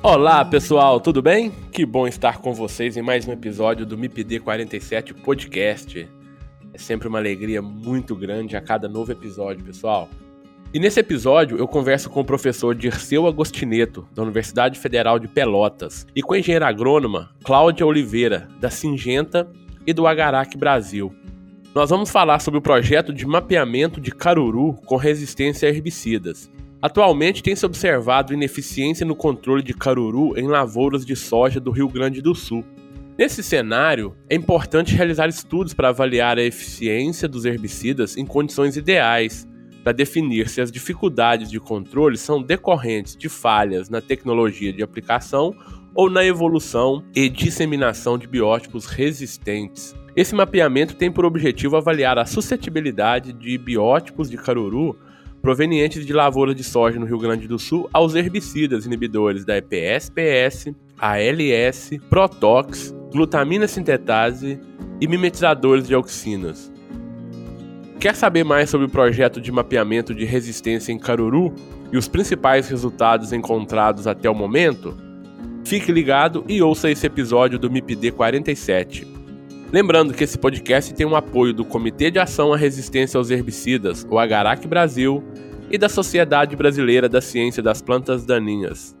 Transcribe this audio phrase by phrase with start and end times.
[0.00, 1.50] Olá pessoal, tudo bem?
[1.72, 6.08] Que bom estar com vocês em mais um episódio do MIPD 47 Podcast.
[6.72, 10.08] É sempre uma alegria muito grande a cada novo episódio, pessoal.
[10.72, 16.06] E nesse episódio eu converso com o professor Dirceu Agostineto, da Universidade Federal de Pelotas,
[16.14, 19.50] e com a engenheira agrônoma Cláudia Oliveira, da Singenta
[19.84, 21.12] e do Agarac Brasil.
[21.74, 26.48] Nós vamos falar sobre o projeto de mapeamento de caruru com resistência a herbicidas
[26.80, 32.22] Atualmente tem-se observado ineficiência no controle de caruru em lavouras de soja do Rio Grande
[32.22, 32.64] do Sul.
[33.18, 39.44] Nesse cenário, é importante realizar estudos para avaliar a eficiência dos herbicidas em condições ideais,
[39.82, 45.52] para definir se as dificuldades de controle são decorrentes de falhas na tecnologia de aplicação
[45.92, 49.96] ou na evolução e disseminação de biótipos resistentes.
[50.14, 54.96] Esse mapeamento tem por objetivo avaliar a suscetibilidade de biótipos de caruru
[55.40, 60.74] provenientes de lavouras de soja no Rio Grande do Sul aos herbicidas inibidores da EPS-PS,
[60.98, 64.60] ALS, Protox, glutamina sintetase
[65.00, 66.72] e mimetizadores de auxinas.
[68.00, 71.52] Quer saber mais sobre o projeto de mapeamento de resistência em caruru
[71.92, 74.96] e os principais resultados encontrados até o momento?
[75.64, 79.17] Fique ligado e ouça esse episódio do MIPD 47.
[79.70, 83.30] Lembrando que esse podcast tem o um apoio do Comitê de Ação à Resistência aos
[83.30, 85.22] Herbicidas, o Agarac Brasil,
[85.70, 88.96] e da Sociedade Brasileira da Ciência das Plantas Daninhas.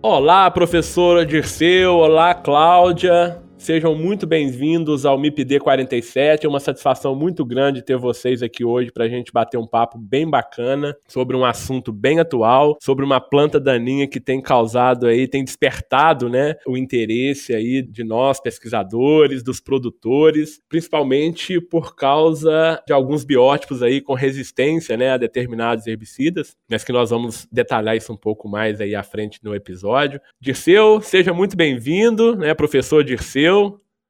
[0.00, 3.49] Olá, professora Dirceu, olá, Cláudia.
[3.60, 6.46] Sejam muito bem-vindos ao MIPD 47.
[6.46, 9.98] É uma satisfação muito grande ter vocês aqui hoje para a gente bater um papo
[9.98, 15.28] bem bacana sobre um assunto bem atual, sobre uma planta daninha que tem causado aí,
[15.28, 22.94] tem despertado, né, o interesse aí de nós pesquisadores, dos produtores, principalmente por causa de
[22.94, 28.10] alguns biótipos aí com resistência, né, a determinados herbicidas, mas que nós vamos detalhar isso
[28.10, 30.18] um pouco mais aí à frente no episódio.
[30.40, 33.49] Dirceu, seja muito bem-vindo, né, professor Dirceu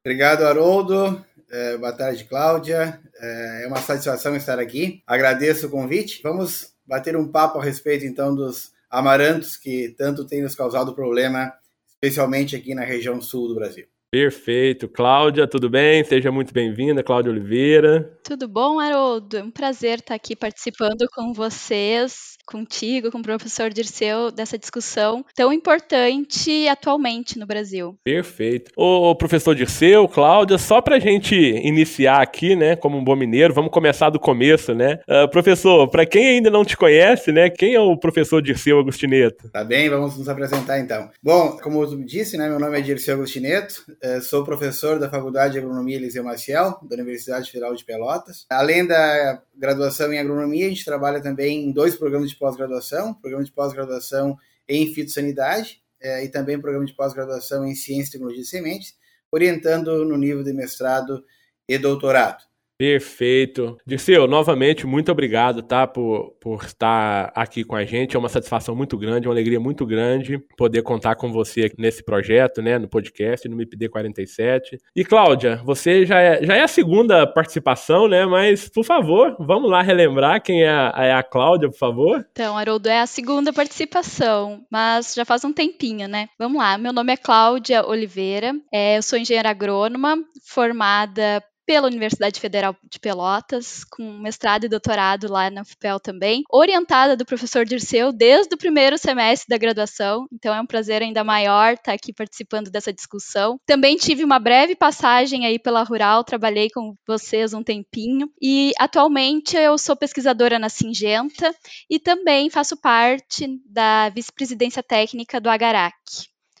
[0.03, 1.23] Obrigado, Haroldo.
[1.51, 2.99] É, boa tarde, Cláudia.
[3.19, 5.01] É, é uma satisfação estar aqui.
[5.05, 6.21] Agradeço o convite.
[6.23, 11.53] Vamos bater um papo a respeito, então, dos amarantos que tanto têm nos causado problema,
[11.87, 13.85] especialmente aqui na região sul do Brasil.
[14.11, 14.89] Perfeito.
[14.89, 16.03] Cláudia, tudo bem?
[16.03, 18.11] Seja muito bem-vinda, Cláudia Oliveira.
[18.21, 19.37] Tudo bom, Haroldo?
[19.37, 25.23] É um prazer estar aqui participando com vocês contigo, com o professor Dirceu, dessa discussão
[25.33, 27.95] tão importante atualmente no Brasil.
[28.03, 28.71] Perfeito.
[28.75, 33.53] Ô, professor Dirceu, Cláudia, só para a gente iniciar aqui, né, como um bom mineiro,
[33.53, 34.99] vamos começar do começo, né?
[35.07, 39.49] Uh, professor, para quem ainda não te conhece, né, quem é o professor Dirceu Agostineto?
[39.51, 41.09] Tá bem, vamos nos apresentar então.
[41.23, 43.85] Bom, como eu disse, né, meu nome é Dirceu Agostineto,
[44.21, 48.45] sou professor da Faculdade de Agronomia Eliseu Maciel, da Universidade Federal de Pelotas.
[48.49, 53.43] Além da graduação em agronomia, a gente trabalha também em dois programas de pós-graduação, programa
[53.43, 54.37] de pós-graduação
[54.67, 58.95] em fitossanidade é, e também programa de pós-graduação em ciência e tecnologia de sementes,
[59.31, 61.23] orientando no nível de mestrado
[61.67, 62.50] e doutorado.
[62.81, 63.77] Perfeito.
[63.85, 68.15] Dirceu, novamente, muito obrigado, tá, por, por estar aqui com a gente.
[68.15, 72.59] É uma satisfação muito grande, uma alegria muito grande poder contar com você nesse projeto,
[72.59, 74.79] né, no podcast, no MIPD 47.
[74.95, 79.69] E, Cláudia, você já é, já é a segunda participação, né, mas, por favor, vamos
[79.69, 82.25] lá relembrar quem é a, é a Cláudia, por favor.
[82.31, 86.29] Então, Haroldo, é a segunda participação, mas já faz um tempinho, né?
[86.39, 90.17] Vamos lá, meu nome é Cláudia Oliveira, é, eu sou engenheira agrônoma,
[90.47, 97.15] formada pela Universidade Federal de Pelotas, com mestrado e doutorado lá na UFPEL também, orientada
[97.15, 101.75] do professor Dirceu desde o primeiro semestre da graduação, então é um prazer ainda maior
[101.75, 103.57] estar aqui participando dessa discussão.
[103.65, 109.55] Também tive uma breve passagem aí pela Rural, trabalhei com vocês um tempinho e atualmente
[109.55, 111.55] eu sou pesquisadora na Singenta
[111.89, 115.95] e também faço parte da vice-presidência técnica do Agarac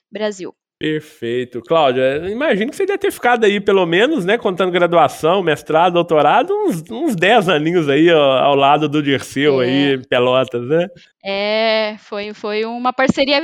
[0.09, 0.55] Brasil.
[0.81, 1.61] Perfeito.
[1.61, 6.51] Cláudia, imagino que você deve ter ficado aí, pelo menos, né, contando graduação, mestrado, doutorado,
[6.51, 9.65] uns, uns 10 aninhos aí ó, ao lado do Dirceu é.
[9.65, 10.87] aí, em Pelotas, né?
[11.23, 13.39] É, foi, foi uma parceria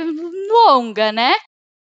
[0.50, 1.32] longa, né?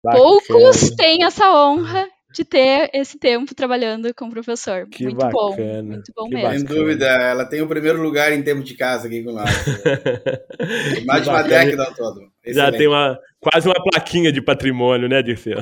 [0.03, 4.87] Poucos têm essa honra de ter esse tempo trabalhando com o professor.
[4.89, 5.33] Que muito bacana.
[5.33, 5.83] bom.
[5.83, 6.51] Muito bom que mesmo.
[6.51, 9.51] Sem dúvida, ela tem o primeiro lugar em tempo de casa aqui com nós.
[11.07, 12.21] Mais de uma década ao todo.
[12.47, 15.59] Já tem uma, quase uma plaquinha de patrimônio, né, Dirceu?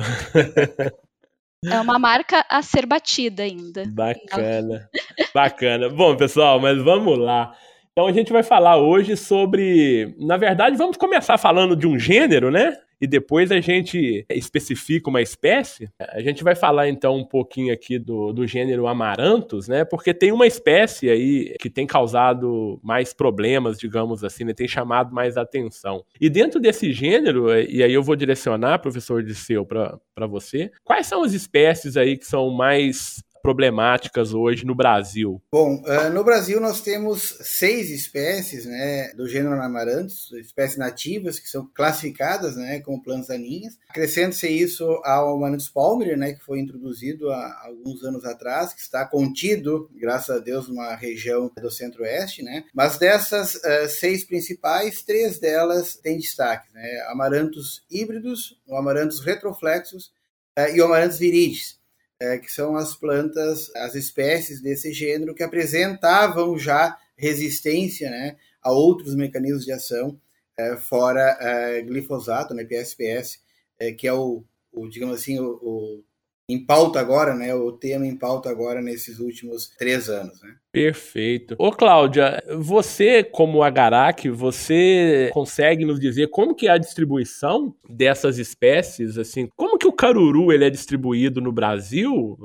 [1.65, 3.83] É uma marca a ser batida ainda.
[3.87, 4.89] Bacana.
[5.33, 5.89] Bacana.
[5.89, 7.53] Bom, pessoal, mas vamos lá.
[7.99, 10.15] Então a gente vai falar hoje sobre.
[10.17, 12.77] Na verdade, vamos começar falando de um gênero, né?
[13.01, 15.89] e depois a gente especifica uma espécie.
[15.99, 19.85] A gente vai falar então um pouquinho aqui do, do gênero Amaranthus, né?
[19.85, 24.53] Porque tem uma espécie aí que tem causado mais problemas, digamos assim, né?
[24.53, 26.03] tem chamado mais atenção.
[26.19, 31.23] E dentro desse gênero, e aí eu vou direcionar, professor Disseu, para você, quais são
[31.23, 35.41] as espécies aí que são mais problemáticas hoje no Brasil?
[35.51, 41.49] Bom, uh, no Brasil nós temos seis espécies né, do gênero Amaranthus, espécies nativas que
[41.49, 43.77] são classificadas né, como plantas daninhas.
[43.89, 49.05] Acrescenta-se isso ao Amaranthus palmer, né, que foi introduzido há alguns anos atrás, que está
[49.05, 52.43] contido, graças a Deus, numa região do centro-oeste.
[52.43, 52.65] Né?
[52.73, 56.71] Mas dessas uh, seis principais, três delas têm destaque.
[56.73, 57.03] Né?
[57.07, 60.11] Amaranthus híbridos, o Amaranthus retroflexus
[60.57, 61.78] uh, e o Amaranthus viridis
[62.19, 68.71] é, que são as plantas, as espécies desse gênero que apresentavam já resistência né, a
[68.71, 70.19] outros mecanismos de ação,
[70.57, 73.41] é, fora é, glifosato, né, PSPS,
[73.79, 76.03] é, que é o, o digamos assim, o, o,
[76.49, 80.41] em pauta agora, né, o tema em pauta agora nesses últimos três anos.
[80.41, 80.55] Né.
[80.71, 81.55] Perfeito.
[81.59, 88.39] Ô Cláudia, você como Agarac, você consegue nos dizer como que é a distribuição dessas
[88.39, 92.35] espécies, assim, como que o caruru ele é distribuído no Brasil?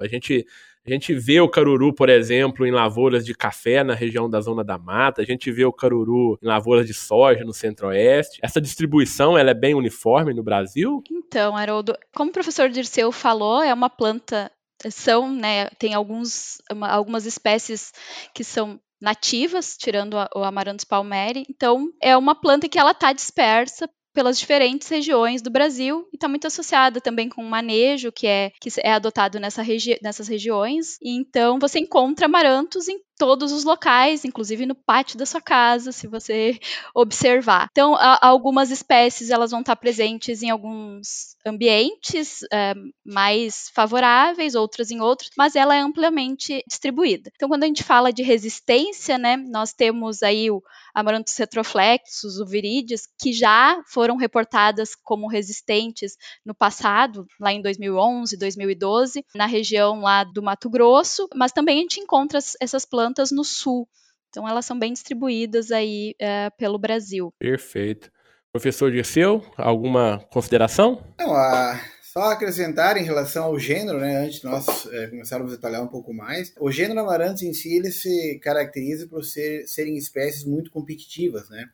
[0.00, 0.46] A gente
[0.92, 4.64] a gente vê o caruru, por exemplo, em lavouras de café na região da Zona
[4.64, 8.40] da Mata, a gente vê o caruru em lavouras de soja no Centro-Oeste.
[8.42, 11.02] Essa distribuição ela é bem uniforme no Brasil?
[11.10, 14.50] Então, Haroldo, como o professor Dirceu falou, é uma planta
[14.88, 17.92] são, né, tem alguns, uma, algumas espécies
[18.34, 21.44] que são nativas, tirando o Amaranthus palmeri.
[21.50, 23.88] Então, é uma planta que ela está dispersa
[24.20, 28.52] pelas diferentes regiões do Brasil e está muito associada também com o manejo que é
[28.60, 30.98] que é adotado nessa regi nessas regiões.
[31.00, 35.92] E então você encontra amarantos em todos os locais, inclusive no pátio da sua casa,
[35.92, 36.58] se você
[36.96, 37.68] observar.
[37.70, 42.72] Então, algumas espécies elas vão estar presentes em alguns ambientes é,
[43.04, 47.30] mais favoráveis, outras em outros, mas ela é amplamente distribuída.
[47.34, 50.62] Então, quando a gente fala de resistência, né, nós temos aí o
[50.94, 58.36] Amaranthus retroflexus, o viridis, que já foram reportadas como resistentes no passado, lá em 2011,
[58.38, 63.30] 2012, na região lá do Mato Grosso, mas também a gente encontra essas plantas plantas
[63.30, 63.88] no sul.
[64.28, 67.34] Então elas são bem distribuídas aí é, pelo Brasil.
[67.38, 68.10] Perfeito.
[68.52, 71.04] Professor Dirceu, alguma consideração?
[71.18, 75.56] Não, a, só acrescentar em relação ao gênero, né, antes de nós é, começarmos a
[75.56, 79.96] detalhar um pouco mais, o gênero Amaranthus em si ele se caracteriza por ser, serem
[79.96, 81.68] espécies muito competitivas, né?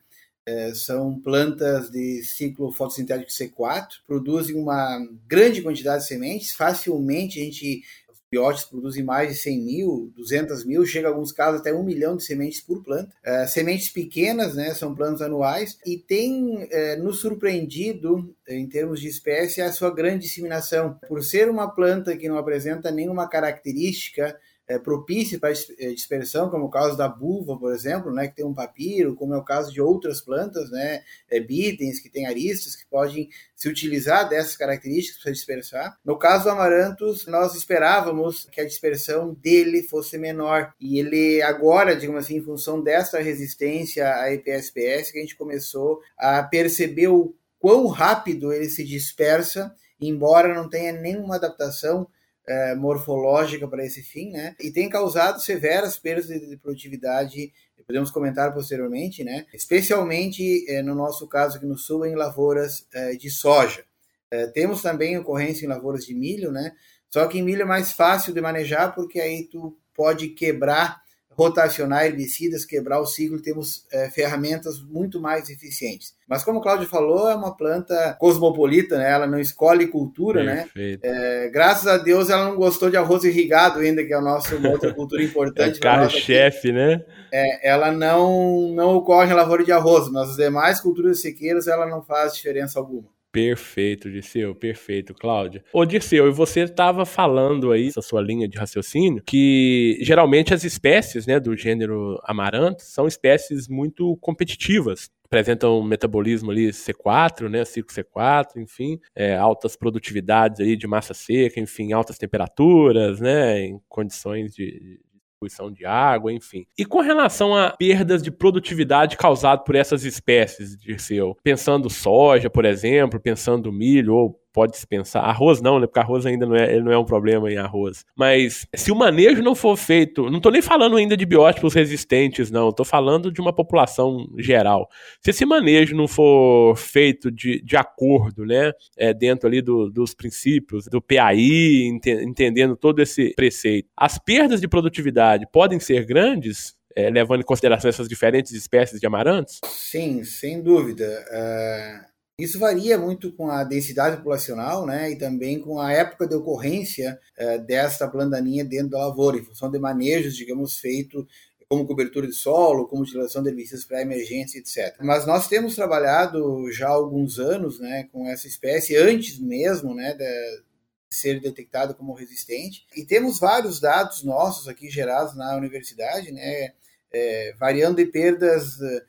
[0.45, 7.43] É, são plantas de ciclo fotossintético C4, produzem uma grande quantidade de sementes, facilmente a
[7.43, 7.83] gente
[8.31, 12.15] bióticos produzem mais de 100 mil, 200 mil, chega em alguns casos até um milhão
[12.17, 13.13] de sementes por planta.
[13.23, 19.07] É, sementes pequenas, né, são plantas anuais, e tem é, nos surpreendido, em termos de
[19.07, 20.99] espécie, a sua grande disseminação.
[21.07, 26.65] Por ser uma planta que não apresenta nenhuma característica é, propícia para é, dispersão, como
[26.65, 29.71] o caso da buva, por exemplo, né, que tem um papiro, como é o caso
[29.71, 35.23] de outras plantas, né, é, bidens, que tem aristas, que podem se utilizar dessas características
[35.23, 35.97] para dispersar.
[36.03, 41.95] No caso do amaranthus, nós esperávamos que a dispersão dele fosse menor, e ele agora,
[41.95, 47.33] digamos assim, em função dessa resistência à EPSPS, que a gente começou a perceber o
[47.57, 52.07] quão rápido ele se dispersa, embora não tenha nenhuma adaptação
[52.47, 54.55] é, morfológica para esse fim, né?
[54.59, 57.51] E tem causado severas perdas de, produtividade,
[57.85, 59.45] podemos comentar posteriormente, né?
[59.53, 63.83] Especialmente é, no nosso caso aqui no sul, em lavouras é, de soja.
[64.29, 66.73] É, temos também ocorrência em lavouras de milho, né?
[67.09, 71.01] Só que em milho é mais fácil de manejar porque aí tu pode quebrar
[71.37, 76.15] rotacionar herbicidas, quebrar o ciclo, temos é, ferramentas muito mais eficientes.
[76.27, 79.11] Mas como o Cláudio falou, é uma planta cosmopolita, né?
[79.11, 80.63] ela não escolhe cultura, né?
[80.63, 81.05] Perfeito.
[81.05, 81.45] né?
[81.45, 84.55] É, graças a Deus ela não gostou de arroz irrigado ainda, que é a nossa
[84.55, 85.77] uma outra cultura importante.
[85.77, 87.05] é carro-chefe, né?
[87.31, 91.85] É, ela não, não ocorre em lavoura de arroz, mas as demais culturas sequeiras ela
[91.85, 93.16] não faz diferença alguma.
[93.37, 95.63] Perfeito, Dirceu, perfeito, Cláudia.
[95.71, 100.63] Ô, Dirceu, e você estava falando aí, essa sua linha de raciocínio, que geralmente as
[100.63, 107.65] espécies né, do gênero amaranto são espécies muito competitivas apresentam um metabolismo ali C4, né,
[107.65, 113.79] ciclo C4, enfim, é, altas produtividades aí de massa seca, enfim, altas temperaturas, né, em
[113.89, 115.01] condições de,
[115.37, 116.65] distribuição de água, enfim.
[116.77, 122.65] E com relação a perdas de produtividade causadas por essas espécies, Dirceu, pensando soja, por
[122.65, 125.19] exemplo, pensando milho ou pode-se pensar.
[125.19, 125.85] Arroz não, né?
[125.85, 128.03] Porque arroz ainda não é, ele não é um problema em arroz.
[128.15, 132.49] Mas se o manejo não for feito, não estou nem falando ainda de biótipos resistentes,
[132.49, 132.69] não.
[132.69, 134.89] Estou falando de uma população geral.
[135.21, 138.71] Se esse manejo não for feito de, de acordo, né?
[138.97, 141.37] É, dentro ali do, dos princípios do PAI,
[141.83, 147.45] ente, entendendo todo esse preceito, as perdas de produtividade podem ser grandes é, levando em
[147.45, 149.59] consideração essas diferentes espécies de amarantos?
[149.65, 151.05] Sim, sem dúvida.
[151.29, 152.06] Uh,
[152.39, 157.19] isso varia muito com a densidade populacional né, e também com a época de ocorrência
[157.35, 161.27] eh, desta plantaninha dentro da lavoura, em função de manejos, digamos, feito
[161.67, 164.95] como cobertura de solo, como utilização de herbicidas para emergência, etc.
[165.01, 170.13] Mas nós temos trabalhado já há alguns anos né, com essa espécie, antes mesmo né,
[170.13, 170.61] de
[171.09, 176.73] ser detectado como resistente, e temos vários dados nossos aqui gerados na universidade, né,
[177.11, 179.03] é, variando de perdas é,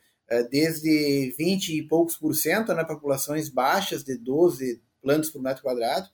[0.50, 5.62] desde 20 e poucos por cento na né, populações baixas de 12 plantas por metro
[5.62, 6.06] quadrado,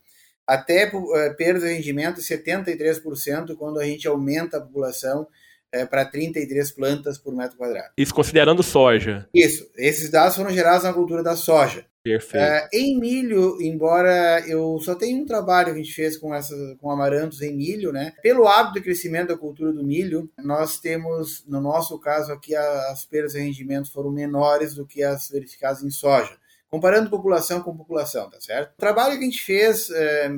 [0.46, 5.26] até é, perda de rendimento de 73% quando a gente aumenta a população
[5.72, 7.92] é, para 33 plantas por metro quadrado.
[7.96, 9.28] Isso considerando soja.
[9.34, 9.68] Isso.
[9.76, 11.86] Esses dados foram gerados na cultura da soja.
[12.04, 12.66] Perfeito.
[12.66, 16.54] Uh, em milho, embora eu só tenha um trabalho que a gente fez com, essa,
[16.78, 18.12] com amarantos em milho, né?
[18.22, 23.06] Pelo hábito de crescimento da cultura do milho, nós temos, no nosso caso aqui, as
[23.06, 26.36] perdas de rendimento foram menores do que as verificadas em soja.
[26.68, 28.74] Comparando população com população, tá certo?
[28.74, 30.30] O trabalho que a gente fez eh,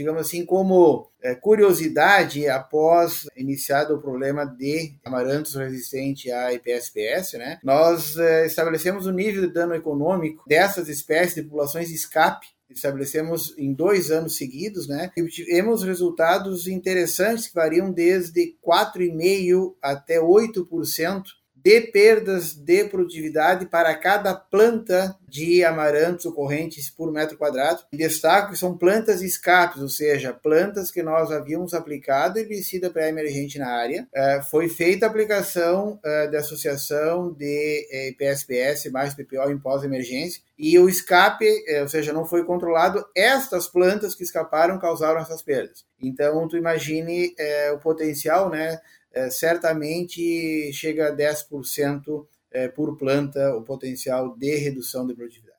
[0.00, 7.58] digamos assim, como é, curiosidade, após iniciado o problema de amarantos resistente à IPSPS, né,
[7.62, 13.74] nós é, estabelecemos o nível de dano econômico dessas espécies de populações escape estabelecemos em
[13.74, 15.10] dois anos seguidos, né?
[15.16, 21.24] E tivemos resultados interessantes que variam desde 4,5% até 8%
[21.62, 27.82] de perdas de produtividade para cada planta de amarantos ocorrentes por metro quadrado.
[27.92, 33.68] Destaco que são plantas escapes, ou seja, plantas que nós havíamos aplicado herbicida pré-emergente na
[33.68, 34.08] área.
[34.14, 40.42] Uh, foi feita a aplicação uh, da associação de eh, PSPS mais PPO em pós-emergência
[40.58, 41.46] e o escape,
[41.80, 43.02] ou seja, não foi controlado.
[43.16, 45.86] Estas plantas que escaparam causaram essas perdas.
[45.98, 47.34] Então, tu imagine
[47.72, 48.78] o potencial, né?
[49.12, 55.50] É, certamente chega a 10% é, por planta o potencial de redução de produtividade.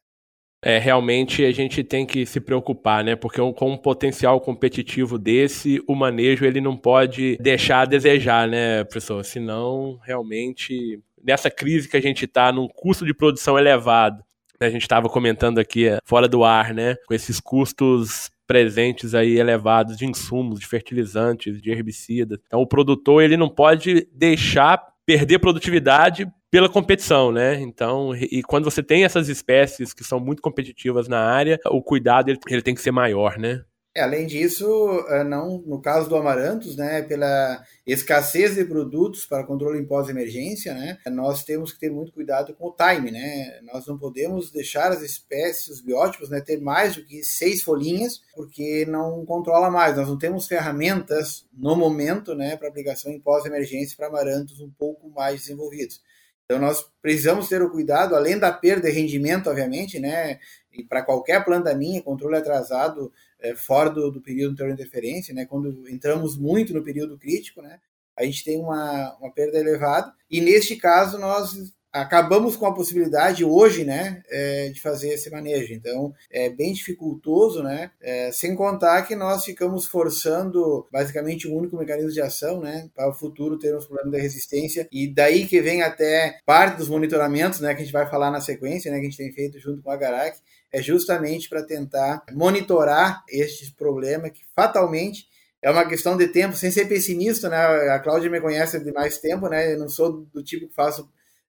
[0.64, 3.16] É, realmente a gente tem que se preocupar, né?
[3.16, 8.84] Porque com um potencial competitivo desse, o manejo ele não pode deixar a desejar, né,
[8.84, 9.26] professor?
[9.26, 14.24] Senão, realmente, nessa crise que a gente está, num custo de produção elevado,
[14.60, 14.68] né?
[14.68, 16.96] a gente estava comentando aqui é, fora do ar, né?
[17.08, 22.38] Com esses custos presentes aí elevados de insumos, de fertilizantes, de herbicidas.
[22.46, 27.62] Então o produtor ele não pode deixar perder produtividade pela competição, né?
[27.62, 32.30] Então, e quando você tem essas espécies que são muito competitivas na área, o cuidado
[32.30, 33.64] ele, ele tem que ser maior, né?
[33.94, 34.66] É, além disso,
[35.10, 40.74] eh, não, no caso do Amarantos, né, pela escassez de produtos para controle em pós-emergência,
[40.74, 44.94] né, nós temos que ter muito cuidado com o time, né, nós não podemos deixar
[44.94, 49.98] as espécies, os biótipos, né, ter mais do que seis folhinhas, porque não controla mais,
[49.98, 55.10] nós não temos ferramentas no momento, né, para aplicação em pós-emergência para amarantos um pouco
[55.10, 56.02] mais desenvolvidos.
[56.46, 60.40] Então nós precisamos ter o cuidado, além da perda de rendimento, obviamente, né,
[60.72, 65.46] e para qualquer planta minha, controle atrasado é, fora do, do período de interferência, né,
[65.46, 67.80] quando entramos muito no período crítico, né,
[68.18, 70.14] a gente tem uma, uma perda elevada.
[70.30, 75.74] E neste caso, nós acabamos com a possibilidade hoje, né, é, de fazer esse manejo.
[75.74, 81.58] Então, é bem dificultoso, né, é, sem contar que nós ficamos forçando basicamente o um
[81.58, 84.88] único mecanismo de ação, né, para o futuro termos problema de resistência.
[84.92, 88.40] E daí que vem até parte dos monitoramentos, né, que a gente vai falar na
[88.40, 90.38] sequência, né, que a gente tem feito junto com a Garak,
[90.72, 95.28] é justamente para tentar monitorar este problema que fatalmente
[95.62, 97.58] é uma questão de tempo, sem ser pessimista, né?
[97.90, 99.74] A Cláudia me conhece de mais tempo, né?
[99.74, 101.08] Eu não sou do tipo que faço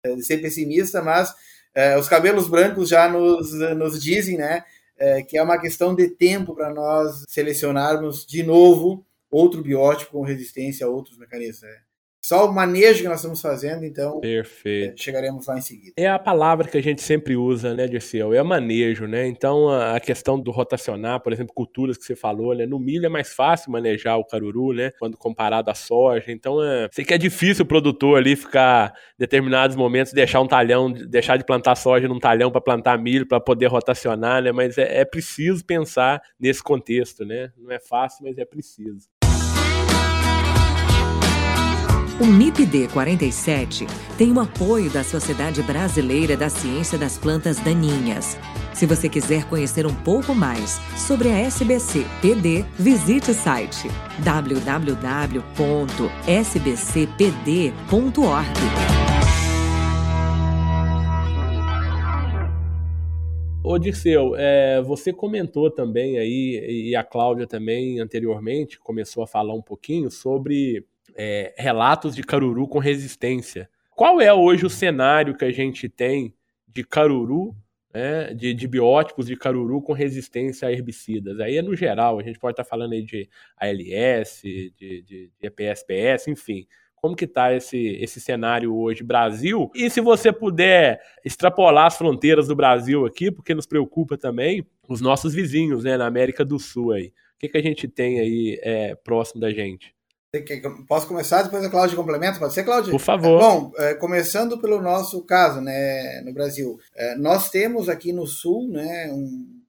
[0.03, 1.33] eh, de ser pessimista, mas
[1.75, 4.63] é, os cabelos brancos já nos, nos dizem, né?
[4.97, 10.24] É, que é uma questão de tempo para nós selecionarmos de novo outro biótipo com
[10.24, 11.62] resistência a outros mecanismos.
[11.62, 11.77] Né?
[12.27, 15.01] Só o manejo que nós estamos fazendo, então Perfeito.
[15.01, 15.93] chegaremos lá em seguida.
[15.96, 18.34] É a palavra que a gente sempre usa, né, Dirceu?
[18.34, 19.25] É manejo, né?
[19.25, 22.65] Então, a questão do rotacionar, por exemplo, culturas que você falou, né?
[22.65, 24.91] No milho é mais fácil manejar o caruru, né?
[25.00, 26.25] Quando comparado à soja.
[26.27, 26.89] Então, é...
[26.91, 31.38] sei que é difícil o produtor ali ficar, em determinados momentos, deixar um talhão, deixar
[31.38, 34.51] de plantar soja num talhão para plantar milho, para poder rotacionar, né?
[34.51, 37.53] Mas é, é preciso pensar nesse contexto, né?
[37.57, 39.07] Não é fácil, mas é preciso.
[42.19, 43.86] O MIPD 47
[44.17, 48.36] tem o apoio da Sociedade Brasileira da Ciência das Plantas Daninhas.
[48.74, 53.88] Se você quiser conhecer um pouco mais sobre a SBC PD, visite o site
[54.24, 55.38] www.sbcpd.org.
[63.63, 69.53] Ô Dirceu, é, você comentou também aí, e a Cláudia também anteriormente começou a falar
[69.53, 70.83] um pouquinho sobre
[71.17, 73.67] é, relatos de caruru com resistência.
[73.95, 76.36] Qual é hoje o cenário que a gente tem
[76.67, 77.55] de caruru,
[77.91, 81.39] né, de, de biótipos de caruru com resistência a herbicidas?
[81.39, 85.31] Aí é no geral, a gente pode estar falando aí de ALS, de, de, de
[85.41, 86.67] EPSPS, enfim.
[86.95, 89.71] Como que está esse, esse cenário hoje, Brasil?
[89.74, 95.01] E se você puder extrapolar as fronteiras do Brasil aqui, porque nos preocupa também os
[95.01, 97.07] nossos vizinhos, né, na América do Sul aí.
[97.07, 99.97] O que, que a gente tem aí é, próximo da gente?
[100.87, 102.37] Posso começar, depois a Cláudia complementa?
[102.37, 102.92] Pode ser, Cláudia?
[102.92, 103.40] Por favor.
[103.40, 106.77] Bom, é, começando pelo nosso caso, né, no Brasil.
[106.94, 109.61] É, nós temos aqui no Sul, né, um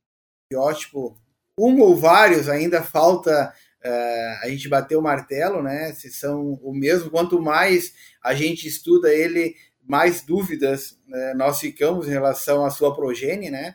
[0.50, 1.16] biótipo,
[1.56, 6.74] um ou vários, ainda falta é, a gente bater o martelo, né, se são o
[6.74, 7.08] mesmo.
[7.08, 9.54] Quanto mais a gente estuda ele,
[9.86, 13.74] mais dúvidas né, nós ficamos em relação à sua progênie, né,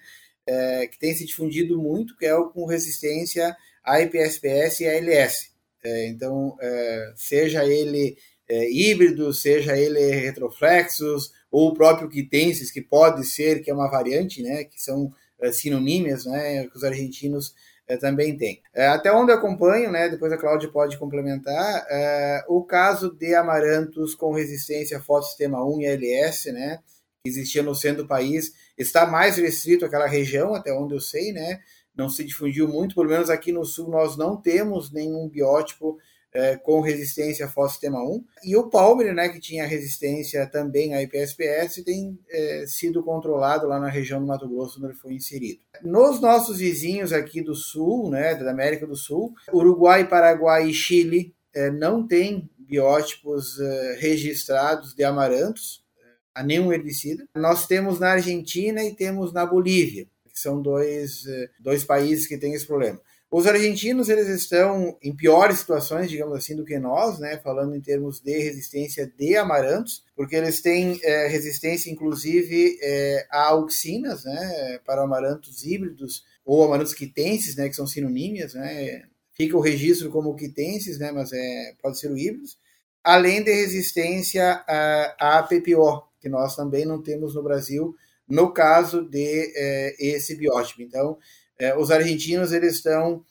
[0.91, 5.52] que tem se difundido muito, que é o com resistência a IPSPS e ALS.
[5.83, 8.17] É, então, é, seja ele
[8.47, 13.89] é, híbrido, seja ele retroflexos, ou o próprio quitensis, que pode ser, que é uma
[13.89, 17.53] variante, né, que são é, sinonímias, né, que os argentinos
[17.87, 18.61] é, também têm.
[18.73, 21.85] É, até onde eu acompanho, né, depois a Cláudia pode complementar,
[22.47, 26.79] o caso de amarantos com resistência a fotossistema 1 e ALS, né,
[27.23, 31.31] que existia no centro do país, está mais restrito àquela região, até onde eu sei,
[31.31, 31.59] né,
[31.95, 35.97] não se difundiu muito, pelo menos aqui no sul nós não temos nenhum biótipo
[36.33, 38.25] é, com resistência a fósforo 1.
[38.43, 43.79] E o Palmer, né, que tinha resistência também a IPSPS, tem é, sido controlado lá
[43.79, 45.59] na região do Mato Grosso, onde ele foi inserido.
[45.83, 51.35] Nos nossos vizinhos aqui do sul, né, da América do Sul, Uruguai, Paraguai e Chile
[51.53, 56.01] é, não têm biótipos é, registrados de amarantos, é,
[56.33, 57.25] a nenhum herbicida.
[57.35, 62.37] Nós temos na Argentina e temos na Bolívia que são dois, eh, dois países que
[62.37, 62.99] têm esse problema.
[63.33, 67.39] Os argentinos eles estão em piores situações, digamos assim, do que nós, né?
[67.39, 73.49] Falando em termos de resistência de amarantos, porque eles têm é, resistência, inclusive, é, a
[73.49, 74.79] auxinas, né?
[74.85, 77.67] Para amarantos híbridos ou amarantos quitenses, né?
[77.69, 79.03] Que são sinonímias, né?
[79.33, 81.11] Fica o registro como quitenses, né?
[81.11, 82.55] Mas é, pode ser o híbridos.
[83.03, 87.95] Além de resistência a, a PPO, que nós também não temos no Brasil,
[88.27, 90.81] no caso de é, esse biótipo.
[90.81, 91.17] Então,
[91.59, 93.23] é, os argentinos eles estão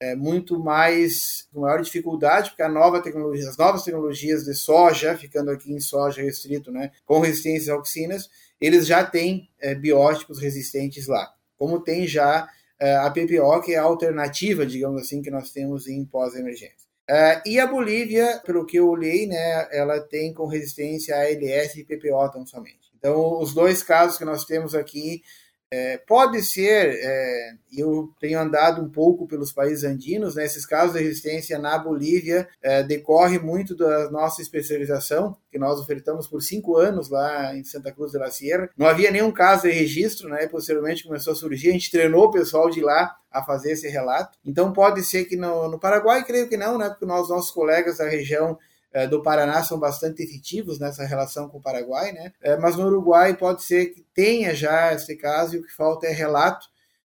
[0.00, 5.16] é, muito mais com maior dificuldade, porque a nova tecnologia, as novas tecnologias de soja,
[5.16, 8.28] ficando aqui em soja restrito, né, com resistência a auxinas,
[8.60, 13.84] eles já têm é, biótipos resistentes lá, como tem já a PPO, que é a
[13.84, 16.86] alternativa, digamos assim, que nós temos em pós-emergência.
[17.08, 21.76] Uh, e a Bolívia, pelo que eu olhei, né, ela tem com resistência a ALS
[21.76, 22.85] e PPO tão somente.
[23.06, 25.22] Então, os dois casos que nós temos aqui
[25.70, 30.94] é, pode ser, é, eu tenho andado um pouco pelos países andinos, né, esses casos
[30.96, 36.76] de resistência na Bolívia é, decorre muito da nossa especialização, que nós ofertamos por cinco
[36.76, 38.70] anos lá em Santa Cruz de la Sierra.
[38.76, 42.32] Não havia nenhum caso de registro, né, posteriormente começou a surgir, a gente treinou o
[42.32, 44.36] pessoal de lá a fazer esse relato.
[44.44, 47.98] Então pode ser que no, no Paraguai, creio que não, né, porque nós, nossos colegas
[47.98, 48.58] da região
[48.96, 52.32] é, do Paraná são bastante efetivos nessa relação com o Paraguai, né?
[52.40, 56.06] É, mas no Uruguai pode ser que tenha já esse caso e o que falta
[56.06, 56.66] é relato,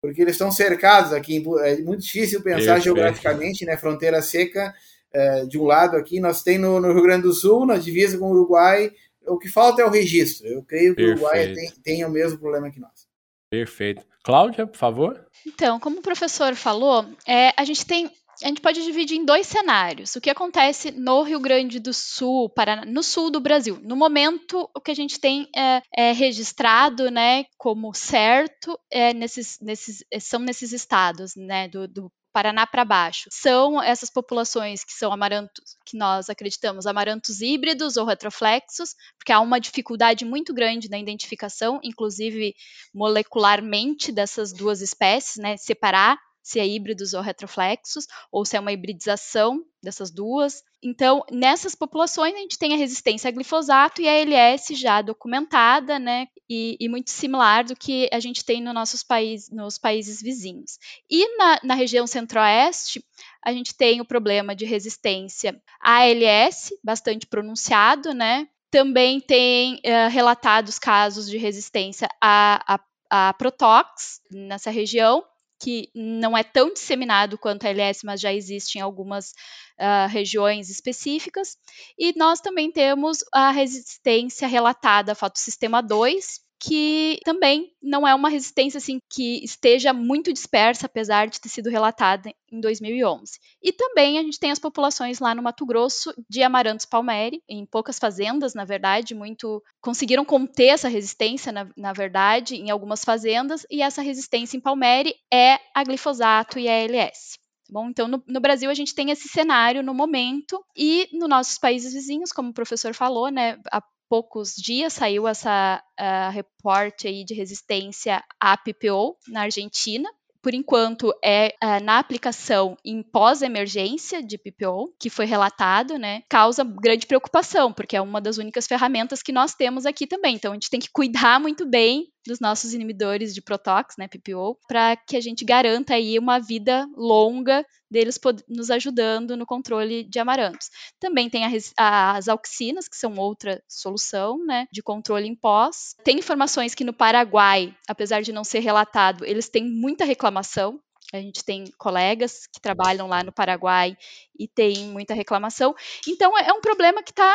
[0.01, 1.45] porque eles estão cercados aqui.
[1.61, 3.77] É muito difícil pensar geograficamente, né?
[3.77, 4.75] Fronteira seca
[5.13, 8.17] é, de um lado aqui, nós tem no, no, Rio Grande do Sul, na divisa
[8.17, 8.91] com o Uruguai,
[9.27, 10.47] o que falta é o registro.
[10.47, 11.21] Eu creio que Perfeito.
[11.21, 13.07] o Uruguai tem, tem o mesmo problema que nós.
[13.51, 14.03] Perfeito.
[14.25, 15.27] Cláudia, por favor.
[15.47, 18.11] Então, como o professor falou, é, a gente tem
[18.43, 20.15] a gente pode dividir em dois cenários.
[20.17, 23.79] O que acontece no Rio Grande do Sul, Paraná, no sul do Brasil.
[23.83, 29.59] No momento, o que a gente tem é, é registrado né, como certo é nesses,
[29.61, 33.31] nesses, são nesses estados né, do, do Paraná para baixo.
[33.33, 39.41] São essas populações que são amarantos, que nós acreditamos amarantos híbridos ou retroflexos, porque há
[39.41, 42.55] uma dificuldade muito grande na identificação, inclusive
[42.95, 45.57] molecularmente, dessas duas espécies, né?
[45.57, 50.63] Separar se é híbridos ou retroflexos, ou se é uma hibridização dessas duas.
[50.81, 55.99] Então, nessas populações, a gente tem a resistência a glifosato e a ALS já documentada,
[55.99, 60.23] né, e, e muito similar do que a gente tem no nossos país, nos países
[60.23, 60.79] vizinhos.
[61.11, 63.05] E na, na região centro-oeste,
[63.45, 70.09] a gente tem o problema de resistência à ALS, bastante pronunciado, né, também tem uh,
[70.13, 75.25] relatados casos de resistência a, a, a Protox nessa região,
[75.61, 79.31] que não é tão disseminado quanto a LS, mas já existe em algumas
[79.79, 81.57] uh, regiões específicas.
[81.99, 88.29] E nós também temos a resistência relatada a fotossistema 2, que também não é uma
[88.29, 93.39] resistência assim que esteja muito dispersa, apesar de ter sido relatada em 2011.
[93.63, 97.67] E também a gente tem as populações lá no Mato Grosso de amarantos palmeri, em
[97.67, 103.67] poucas fazendas, na verdade, muito conseguiram conter essa resistência, na, na verdade, em algumas fazendas,
[103.71, 107.39] e essa resistência em palmeri é a glifosato e a ALS.
[107.67, 111.29] Tá bom, então, no, no, Brasil, a gente tem esse cenário no momento, e nos
[111.29, 117.07] nossos países vizinhos, como o professor falou, né, a poucos dias saiu essa uh, reporte
[117.07, 120.09] aí de resistência à PPO na Argentina.
[120.43, 126.23] Por enquanto, é uh, na aplicação em pós-emergência de PPO, que foi relatado, né?
[126.29, 130.37] Causa grande preocupação, porque é uma das únicas ferramentas que nós temos aqui também.
[130.37, 134.59] Então, a gente tem que cuidar muito bem dos nossos inibidores de Protox, né, PPO,
[134.69, 140.19] para que a gente garanta aí uma vida longa deles nos ajudando no controle de
[140.19, 140.69] amarantos.
[140.99, 141.43] Também tem
[141.77, 145.95] as auxinas, que são outra solução, né, de controle em pós.
[146.05, 150.81] Tem informações que no Paraguai, apesar de não ser relatado, eles têm muita reclamação
[151.13, 153.97] a gente tem colegas que trabalham lá no Paraguai
[154.39, 155.75] e tem muita reclamação.
[156.07, 157.35] Então é um problema que está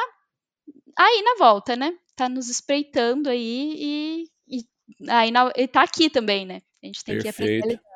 [0.98, 1.98] aí na volta, né?
[2.10, 4.30] Está nos espreitando aí e
[5.08, 6.62] aí na, ele tá aqui também, né?
[6.84, 7.36] A gente tem Perfeito.
[7.36, 7.92] que aprender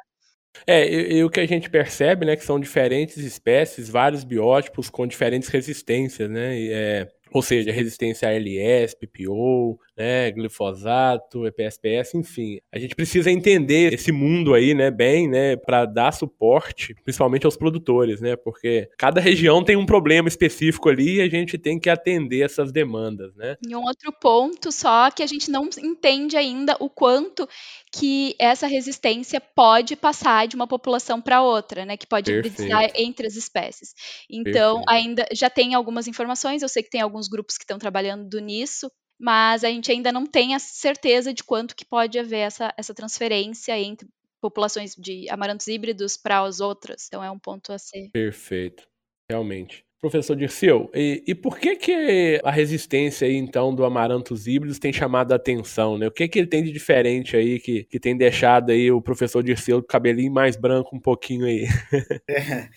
[0.66, 4.90] é, e, e, o que a gente percebe, né, que são diferentes espécies, vários biótipos
[4.90, 12.16] com diferentes resistências, né, e, é, ou seja, resistência a LS, PPO, né, glifosato, EPSPS,
[12.16, 12.60] enfim.
[12.72, 17.58] A gente precisa entender esse mundo aí, né, bem, né, para dar suporte, principalmente aos
[17.58, 21.90] produtores, né, porque cada região tem um problema específico ali e a gente tem que
[21.90, 23.58] atender essas demandas, né.
[23.68, 27.48] E um outro ponto só que a gente não entende ainda o quanto
[27.92, 33.28] que essa resistência pode passar de uma população para outra, né, que pode hibridizar entre
[33.28, 33.94] as espécies.
[34.30, 34.90] Então, Perfeito.
[34.90, 38.40] ainda já tem algumas informações, eu sei que tem alguns alguns grupos que estão trabalhando
[38.40, 42.74] nisso, mas a gente ainda não tem a certeza de quanto que pode haver essa,
[42.78, 44.08] essa transferência entre
[44.42, 47.08] populações de amarantos híbridos para as outras.
[47.08, 48.10] Então é um ponto a ser.
[48.12, 48.88] Perfeito,
[49.30, 49.86] realmente.
[50.06, 54.94] Professor Dirceu, e, e, por que que a resistência aí, então, do amarantos híbridos tem
[54.94, 56.06] chamado a atenção, né?
[56.06, 59.42] O que que ele tem de diferente aí que, que tem deixado aí o professor
[59.42, 61.66] Dirceu com o cabelinho mais branco um pouquinho aí?
[62.28, 62.70] É,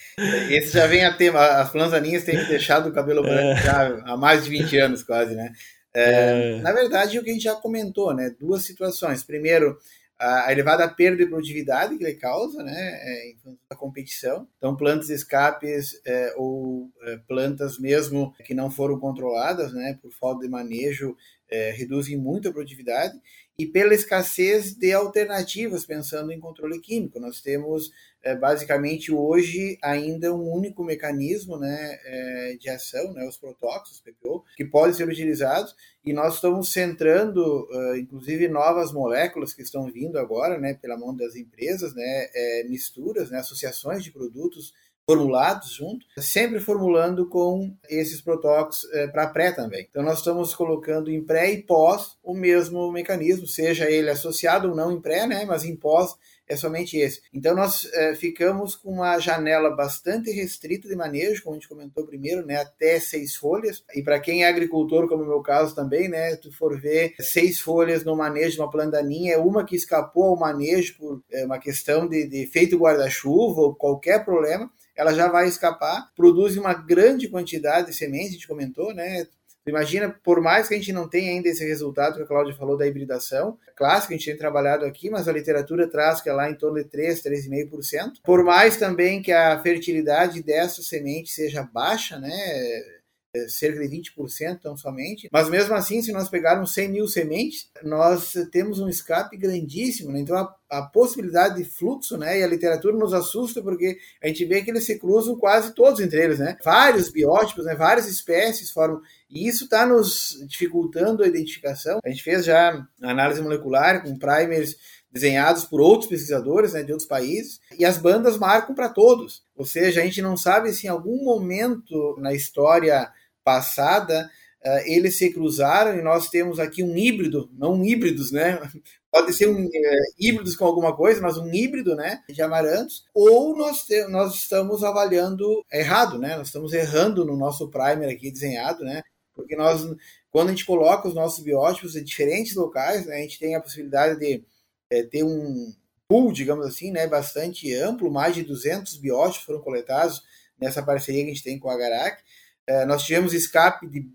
[0.55, 3.63] esse já vem a tema, as planzaninhas têm deixado o cabelo branco é.
[3.63, 5.53] já há mais de 20 anos quase, né?
[5.95, 6.61] É, é.
[6.61, 8.35] Na verdade, o que a gente já comentou, né?
[8.39, 9.23] Duas situações.
[9.23, 9.79] Primeiro,
[10.19, 13.37] a elevada perda de produtividade que ele causa, né, é, em
[13.71, 14.49] da competição.
[14.57, 20.41] Então, plantas escapes é, ou é, plantas mesmo que não foram controladas, né, por falta
[20.41, 21.17] de manejo,
[21.49, 23.17] é, reduzem muito a produtividade,
[23.57, 27.21] e pela escassez de alternativas, pensando em controle químico.
[27.21, 27.91] Nós temos,
[28.29, 34.45] é, basicamente, hoje ainda um único mecanismo né, é, de ação, né, os protóxicos, PPO,
[34.55, 40.19] que podem ser utilizados, e nós estamos centrando, uh, inclusive, novas moléculas que estão vindo
[40.19, 44.73] agora, né, pela mão das empresas, né, é, misturas, né, associações de produtos
[45.07, 49.87] formulados junto, sempre formulando com esses protótipos é, para pré também.
[49.89, 54.77] Então nós estamos colocando em pré e pós o mesmo mecanismo, seja ele associado ou
[54.77, 56.15] não em pré, né, mas em pós
[56.49, 57.21] é somente esse.
[57.33, 62.07] Então nós é, ficamos com uma janela bastante restrita de manejo, como a gente comentou
[62.07, 63.83] primeiro, né, até seis folhas.
[63.95, 67.59] E para quem é agricultor, como o meu caso também, né, tu for ver seis
[67.61, 71.59] folhas no manejo de uma planta é uma que escapou ao manejo por é, uma
[71.59, 77.29] questão de, de efeito guarda-chuva ou qualquer problema ela já vai escapar, produz uma grande
[77.29, 79.29] quantidade de sementes, a gente comentou, né?
[79.71, 82.77] Imagina, por mais que a gente não tenha ainda esse resultado que a Cláudia falou
[82.77, 86.51] da hibridação, clássico, a gente tem trabalhado aqui, mas a literatura traz que é lá
[86.51, 88.15] em torno de 3, 3,5%.
[88.25, 92.98] Por mais também que a fertilidade dessa semente seja baixa, né?
[93.37, 97.71] É, cerca de 20% tão somente, mas mesmo assim, se nós pegarmos 100 mil sementes,
[97.83, 100.21] nós temos um escape grandíssimo, né?
[100.21, 104.47] então a, a, possibilidade de fluxo, né, e a literatura nos assusta porque a gente
[104.47, 108.71] vê que eles se cruzam quase todos entre eles, né, vários biótipos, né, várias espécies
[108.71, 114.17] formam, e isso está nos dificultando a identificação, a gente fez já análise molecular com
[114.17, 114.75] primers
[115.11, 119.43] desenhados por outros pesquisadores né, de outros países, e as bandas marcam para todos.
[119.57, 123.11] Ou seja, a gente não sabe se em algum momento na história
[123.43, 124.31] passada
[124.65, 128.61] uh, eles se cruzaram e nós temos aqui um híbrido, não híbridos, né?
[129.11, 129.71] Pode ser um uh,
[130.19, 134.85] híbridos com alguma coisa, mas um híbrido, né, de amarantos, ou nós, te, nós estamos
[134.85, 136.37] avaliando errado, né?
[136.37, 139.03] Nós estamos errando no nosso primer aqui desenhado, né?
[139.35, 139.83] Porque nós,
[140.31, 143.61] quando a gente coloca os nossos biótipos em diferentes locais, né, a gente tem a
[143.61, 144.45] possibilidade de
[144.91, 145.73] é, ter um
[146.09, 150.23] pool, digamos assim, né, bastante amplo, mais de 200 biótipos foram coletados
[150.59, 152.23] nessa parceria que a gente tem com a Garac.
[152.67, 154.07] É, nós tivemos escape de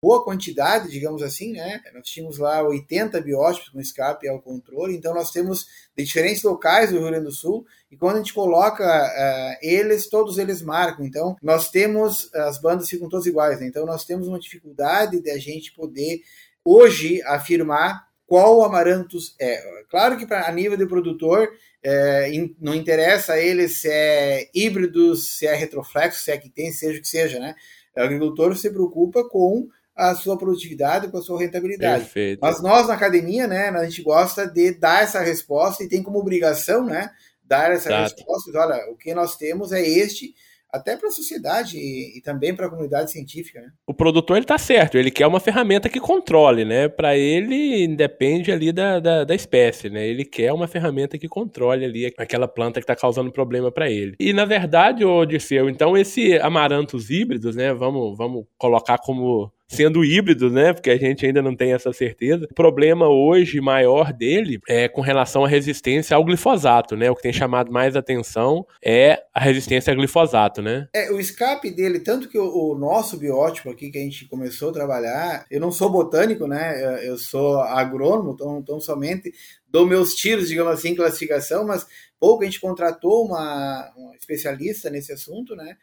[0.00, 1.80] boa quantidade, digamos assim, né?
[1.92, 6.90] Nós tínhamos lá 80 biótipos com escape ao controle, então nós temos de diferentes locais
[6.90, 11.04] do Rio Grande do Sul, e quando a gente coloca uh, eles, todos eles marcam.
[11.04, 13.66] Então, nós temos, as bandas ficam todas iguais, né?
[13.66, 16.20] Então, nós temos uma dificuldade de a gente poder,
[16.64, 19.58] hoje, afirmar qual Amarantos é.
[19.88, 21.48] Claro que pra, a nível de produtor,
[21.82, 26.70] é, não interessa a ele se é híbrido, se é retroflexo, se é que tem,
[26.70, 27.54] seja o que seja, né?
[27.96, 32.04] O agricultor se preocupa com a sua produtividade, com a sua rentabilidade.
[32.04, 32.38] Perfeito.
[32.42, 36.18] Mas nós na academia, né, a gente gosta de dar essa resposta e tem como
[36.18, 37.10] obrigação, né,
[37.42, 38.14] dar essa Exato.
[38.14, 38.50] resposta.
[38.54, 40.34] Olha, o que nós temos é este
[40.72, 43.60] até para a sociedade e, e também para a comunidade científica.
[43.60, 43.70] Né?
[43.86, 46.88] O produtor ele está certo, ele quer uma ferramenta que controle, né?
[46.88, 50.06] Para ele depende ali da, da, da, espécie, né?
[50.06, 54.14] Ele quer uma ferramenta que controle ali aquela planta que está causando problema para ele.
[54.20, 57.72] E na verdade, Odisseu, então esse amarantos híbridos, né?
[57.72, 60.72] Vamos, vamos colocar como sendo híbrido, né?
[60.72, 62.46] Porque a gente ainda não tem essa certeza.
[62.50, 67.10] O problema hoje maior dele é com relação à resistência ao glifosato, né?
[67.10, 70.88] O que tem chamado mais atenção é a resistência ao glifosato, né?
[70.94, 74.70] É, o escape dele, tanto que o, o nosso biótipo aqui que a gente começou
[74.70, 77.06] a trabalhar, eu não sou botânico, né?
[77.06, 79.32] Eu sou agrônomo, então, então somente
[79.68, 81.86] dou meus tiros, digamos assim, em classificação, mas
[82.18, 85.76] pouco a gente contratou uma, uma especialista nesse assunto, né?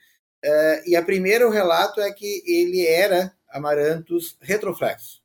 [0.43, 5.23] Uh, e a primeiro relato é que ele era amarantos retroflexos.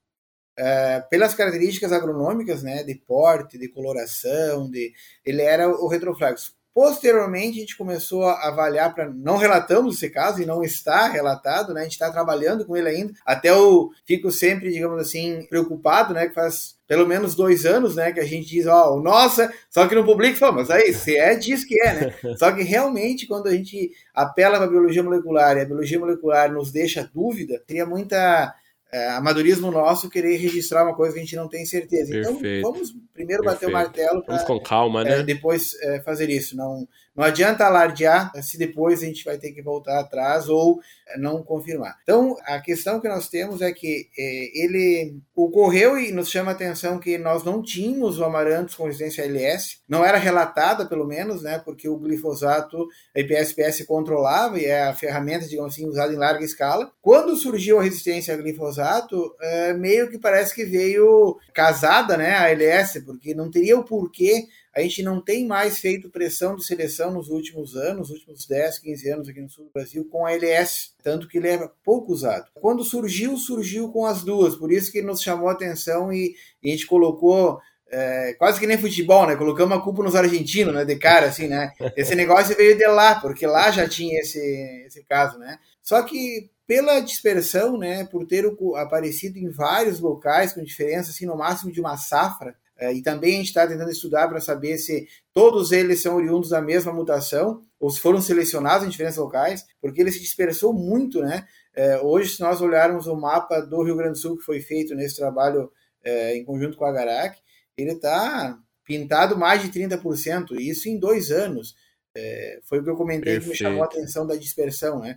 [0.59, 4.93] Uh, pelas características agronômicas, né, de porte, de coloração, de,
[5.25, 6.55] ele era o retroflexo.
[6.73, 9.11] Posteriormente, a gente começou a avaliar para.
[9.11, 11.81] Não relatamos esse caso e não está relatado, né?
[11.81, 13.13] A gente está trabalhando com ele ainda.
[13.27, 16.29] Até eu fico sempre, digamos assim, preocupado, né?
[16.29, 18.11] Que faz pelo menos dois anos, né?
[18.11, 21.17] Que a gente diz, ó, oh, nossa, só que no público fala, mas aí, se
[21.17, 22.15] é, diz que é, né?
[22.37, 26.53] Só que realmente, quando a gente apela para a biologia molecular e a biologia molecular
[26.53, 28.53] nos deixa dúvida, teria muita
[28.93, 32.11] é, amadorismo nosso querer registrar uma coisa que a gente não tem certeza.
[32.11, 32.59] Então, Perfeito.
[32.59, 33.61] Então, vamos primeiro Perfeito.
[33.61, 35.21] bater o martelo para com calma, né?
[35.21, 36.57] É, depois é, fazer isso.
[36.57, 41.19] Não, não adianta alardear se depois a gente vai ter que voltar atrás ou é,
[41.19, 41.97] não confirmar.
[42.03, 46.55] Então, a questão que nós temos é que é, ele ocorreu e nos chama a
[46.55, 51.43] atenção que nós não tínhamos o amarantos com resistência LS, não era relatada pelo menos,
[51.43, 56.17] né, porque o glifosato, a IPSPS controlava e é a ferramenta, digamos assim, usada em
[56.17, 56.91] larga escala.
[57.01, 62.35] Quando surgiu a resistência a glifosato glifosato é, meio que parece que veio casada, né,
[62.37, 66.65] a LS, porque não teria o porquê a gente não tem mais feito pressão de
[66.65, 70.25] seleção nos últimos anos, nos últimos 10, 15 anos aqui no sul do Brasil, com
[70.25, 72.47] a LS, tanto que ele é pouco usado.
[72.55, 76.69] Quando surgiu, surgiu com as duas, por isso que nos chamou a atenção e, e
[76.69, 79.35] a gente colocou é, quase que nem futebol, né?
[79.35, 80.85] Colocamos a culpa nos argentinos, né?
[80.85, 81.73] De cara, assim, né?
[81.97, 84.39] Esse negócio veio de lá, porque lá já tinha esse,
[84.87, 85.59] esse caso, né?
[85.83, 88.05] Só que pela dispersão, né?
[88.05, 88.45] Por ter
[88.77, 92.55] aparecido em vários locais com diferença, assim, no máximo de uma safra,
[92.95, 96.63] e também a gente está tentando estudar para saber se todos eles são oriundos da
[96.63, 101.47] mesma mutação ou se foram selecionados em diferentes locais, porque ele se dispersou muito, né?
[101.75, 104.95] É, hoje, se nós olharmos o mapa do Rio Grande do Sul que foi feito
[104.95, 105.71] nesse trabalho
[106.03, 107.39] é, em conjunto com a Garac,
[107.77, 111.75] ele está pintado mais de 30%, e isso em dois anos.
[112.17, 113.45] É, foi o que eu comentei Perfeito.
[113.45, 115.17] que me chamou a atenção da dispersão, né?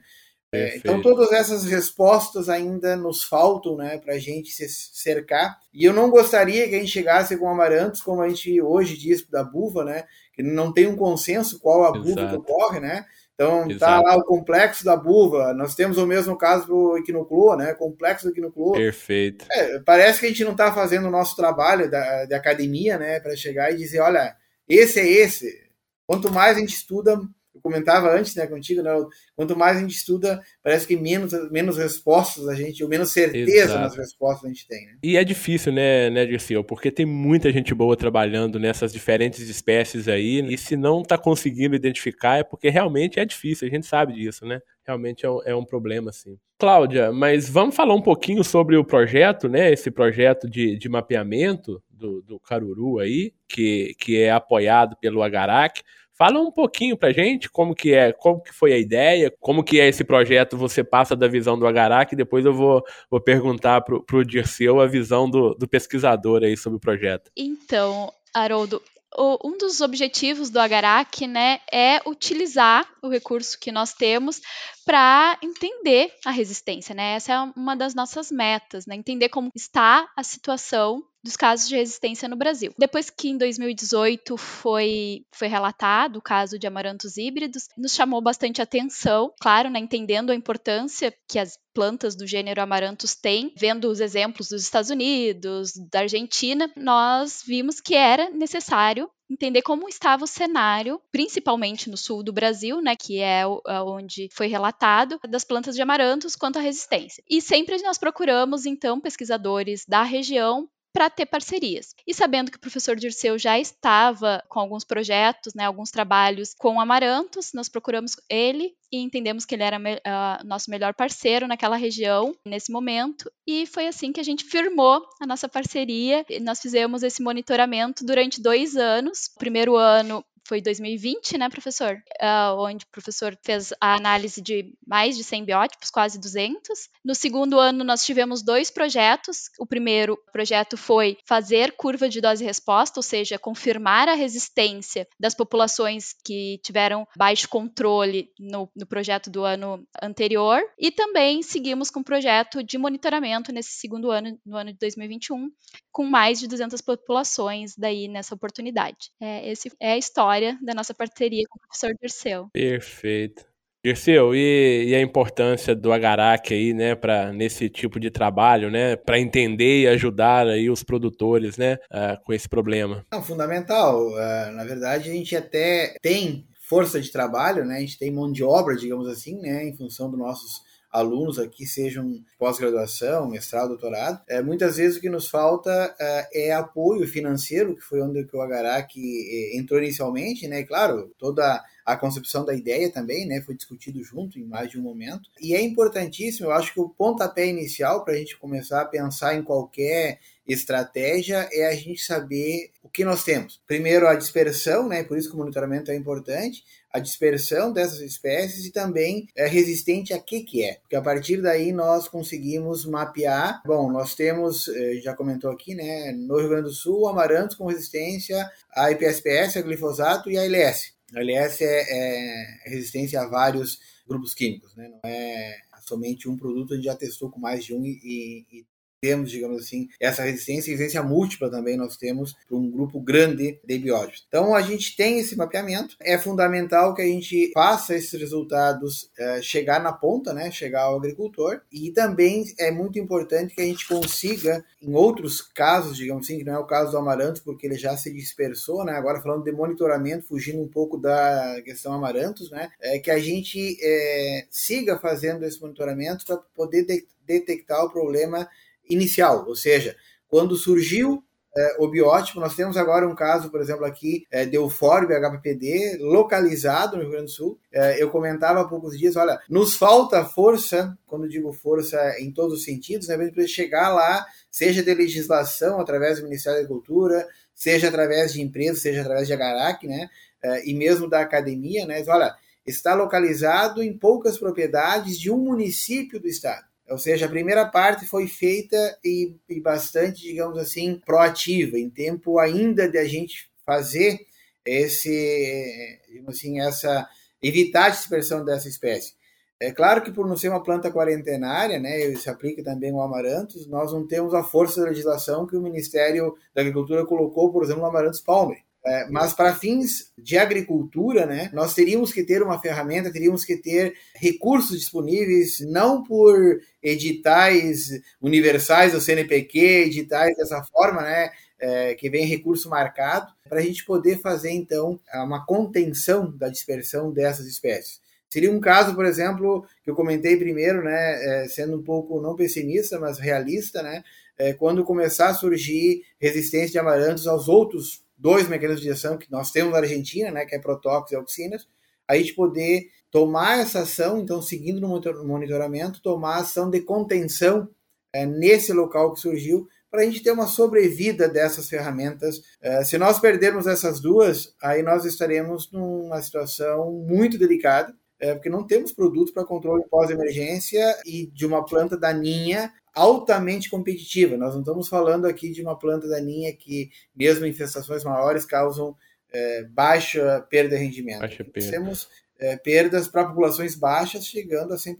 [0.53, 5.59] É, então todas essas respostas ainda nos faltam, né, para a gente se cercar.
[5.73, 9.25] E eu não gostaria que a gente chegasse com amarantos, como a gente hoje diz
[9.27, 12.29] da buva, né, que não tem um consenso qual a buva Exato.
[12.29, 13.05] que ocorre, né?
[13.33, 13.79] Então tá Exato.
[13.79, 15.53] tá lá o complexo da buva.
[15.53, 17.73] Nós temos o mesmo caso do equinoclua, né?
[17.73, 18.77] Complexo do equinoclua.
[18.77, 19.45] Perfeito.
[19.51, 23.19] É, parece que a gente não está fazendo o nosso trabalho da, de academia, né,
[23.19, 24.35] para chegar e dizer, olha,
[24.69, 25.63] esse é esse.
[26.05, 27.19] Quanto mais a gente estuda,
[27.63, 28.91] comentava antes, né, contigo, né,
[29.35, 33.51] quanto mais a gente estuda, parece que menos, menos respostas a gente, ou menos certeza
[33.51, 33.79] Exato.
[33.79, 34.97] nas respostas a gente tem, né?
[35.01, 40.09] E é difícil, né, né, Dirceu, porque tem muita gente boa trabalhando nessas diferentes espécies
[40.09, 44.13] aí, e se não está conseguindo identificar é porque realmente é difícil, a gente sabe
[44.13, 44.59] disso, né?
[44.85, 46.37] Realmente é um, é um problema, assim.
[46.59, 51.81] Cláudia, mas vamos falar um pouquinho sobre o projeto, né, esse projeto de, de mapeamento
[51.89, 55.81] do, do Caruru aí, que, que é apoiado pelo Agarac.
[56.15, 59.79] Fala um pouquinho pra gente como que é, como que foi a ideia, como que
[59.79, 64.03] é esse projeto, você passa da visão do Agarac, depois eu vou, vou perguntar pro,
[64.03, 67.31] pro Dirceu a visão do, do pesquisador aí sobre o projeto.
[67.35, 68.81] Então, Haroldo,
[69.17, 74.41] um dos objetivos do Agarac né, é utilizar o recurso que nós temos
[74.85, 76.95] para entender a resistência.
[76.95, 77.15] Né?
[77.15, 78.95] Essa é uma das nossas metas, né?
[78.95, 82.73] entender como está a situação dos casos de resistência no Brasil.
[82.77, 88.61] Depois que em 2018 foi, foi relatado o caso de amarantos híbridos, nos chamou bastante
[88.61, 93.99] atenção, claro, né, entendendo a importância que as plantas do gênero amarantos têm, vendo os
[93.99, 100.27] exemplos dos Estados Unidos, da Argentina, nós vimos que era necessário entender como estava o
[100.27, 103.43] cenário, principalmente no sul do Brasil, né, que é
[103.83, 107.23] onde foi relatado, das plantas de amarantos quanto à resistência.
[107.27, 111.95] E sempre nós procuramos, então, pesquisadores da região para ter parcerias.
[112.07, 116.79] E sabendo que o professor Dirceu já estava com alguns projetos, né, alguns trabalhos com
[116.79, 122.35] amarantos, nós procuramos ele e entendemos que ele era uh, nosso melhor parceiro naquela região,
[122.45, 126.23] nesse momento, e foi assim que a gente firmou a nossa parceria.
[126.41, 129.31] Nós fizemos esse monitoramento durante dois anos.
[129.35, 131.95] O primeiro ano foi 2020, né, professor?
[132.21, 136.89] Uh, onde o professor fez a análise de mais de 100 biótipos, quase 200.
[137.03, 139.49] No segundo ano, nós tivemos dois projetos.
[139.57, 146.13] O primeiro projeto foi fazer curva de dose-resposta, ou seja, confirmar a resistência das populações
[146.23, 150.61] que tiveram baixo controle no, no projeto do ano anterior.
[150.77, 155.49] E também seguimos com o projeto de monitoramento nesse segundo ano, no ano de 2021,
[155.91, 159.09] com mais de 200 populações daí nessa oportunidade.
[159.19, 162.49] É, esse é a história história da nossa parceria com o professor Dirceu.
[162.51, 163.45] Perfeito.
[163.85, 168.95] Dirceu, e, e, a importância do Agarac aí, né, para nesse tipo de trabalho, né,
[168.95, 173.05] para entender e ajudar aí os produtores, né, uh, com esse problema?
[173.11, 174.07] É fundamental.
[174.07, 178.31] Uh, na verdade, a gente até tem força de trabalho, né, a gente tem mão
[178.31, 180.61] de obra, digamos assim, né, em função dos nossos
[180.93, 184.21] alunos aqui, sejam pós-graduação, mestrado, doutorado.
[184.29, 188.41] É, muitas vezes o que nos falta é, é apoio financeiro, que foi onde o
[188.41, 190.59] Agarac é, entrou inicialmente, né?
[190.59, 193.41] E, claro, toda a concepção da ideia também, né?
[193.41, 195.29] Foi discutido junto em mais de um momento.
[195.41, 199.35] E é importantíssimo, eu acho que o pontapé inicial para a gente começar a pensar
[199.35, 203.61] em qualquer estratégia é a gente saber o que nós temos.
[203.65, 205.03] Primeiro, a dispersão, né?
[205.03, 210.13] Por isso que o monitoramento é importante a dispersão dessas espécies e também é resistente
[210.13, 210.75] a que que é.
[210.75, 213.63] Porque a partir daí nós conseguimos mapear.
[213.65, 217.65] Bom, nós temos, eh, já comentou aqui, né, no Rio Grande do Sul, amarantos com
[217.65, 220.93] resistência a IPSPS, a glifosato e a LS.
[221.15, 224.87] A LS é, é resistência a vários grupos químicos, né?
[224.87, 228.65] Não é somente um produto, a gente já testou com mais de um e, e
[229.03, 233.77] temos, digamos assim, essa resistência, resistência múltipla também nós temos para um grupo grande de
[233.77, 234.23] biótipos.
[234.29, 239.41] Então a gente tem esse mapeamento, é fundamental que a gente faça esses resultados é,
[239.41, 243.85] chegar na ponta, né, chegar ao agricultor, e também é muito importante que a gente
[243.85, 247.75] consiga, em outros casos, digamos assim, que não é o caso do amaranto, porque ele
[247.75, 252.69] já se dispersou, né, agora falando de monitoramento, fugindo um pouco da questão amarantos, né,
[252.79, 258.47] é que a gente é, siga fazendo esse monitoramento para poder de detectar o problema
[258.89, 259.95] inicial, ou seja,
[260.27, 261.23] quando surgiu
[261.55, 265.99] é, o biótipo, nós temos agora um caso, por exemplo, aqui é, de Eufórbia HPPD,
[266.01, 267.59] localizado no Rio Grande do Sul.
[267.71, 272.57] É, eu comentava há poucos dias, olha, nos falta força, quando digo força em todos
[272.57, 277.87] os sentidos, né, para chegar lá, seja de legislação, através do Ministério da Agricultura, seja
[277.87, 280.09] através de empresas, seja através de Agarac, né,
[280.41, 286.19] é, e mesmo da academia, né, olha, está localizado em poucas propriedades de um município
[286.19, 286.72] do estado.
[286.89, 292.39] Ou seja, a primeira parte foi feita e, e bastante, digamos assim, proativa, em tempo
[292.39, 294.19] ainda de a gente fazer
[294.65, 297.07] esse, assim, essa
[297.41, 299.13] evitar a dispersão dessa espécie.
[299.59, 303.65] É claro que por não ser uma planta quarentenária, né, isso aplica também ao amarantos,
[303.67, 307.81] nós não temos a força da legislação que o Ministério da Agricultura colocou, por exemplo,
[307.81, 308.61] no amarantos palmer.
[308.85, 313.55] É, mas para fins de agricultura, né, nós teríamos que ter uma ferramenta, teríamos que
[313.55, 321.29] ter recursos disponíveis, não por editais universais do CNPq, editais dessa forma, né,
[321.59, 327.09] é, que vem recurso marcado, para a gente poder fazer, então, uma contenção da dispersão
[327.09, 328.01] dessas espécies.
[328.29, 332.35] Seria um caso, por exemplo, que eu comentei primeiro, né, é, sendo um pouco não
[332.35, 334.03] pessimista, mas realista, né,
[334.37, 339.29] é, quando começar a surgir resistência de amarantos aos outros dois mecanismos de ação que
[339.29, 341.67] nós temos na Argentina, né, que é protóxicos e auxinas,
[342.07, 344.87] a gente poder tomar essa ação, então, seguindo no
[345.25, 347.67] monitoramento, tomar ação de contenção
[348.13, 352.41] é, nesse local que surgiu, para a gente ter uma sobrevida dessas ferramentas.
[352.61, 358.49] É, se nós perdermos essas duas, aí nós estaremos numa situação muito delicada, é, porque
[358.49, 364.37] não temos produto para controle pós-emergência e de uma planta daninha altamente competitiva.
[364.37, 368.95] Nós não estamos falando aqui de uma planta daninha que, mesmo em infestações maiores, causam
[369.33, 371.21] é, baixa perda de rendimento.
[371.21, 371.71] Baixa perda.
[371.71, 372.07] Temos
[372.39, 374.97] é, perdas para populações baixas chegando a 100%.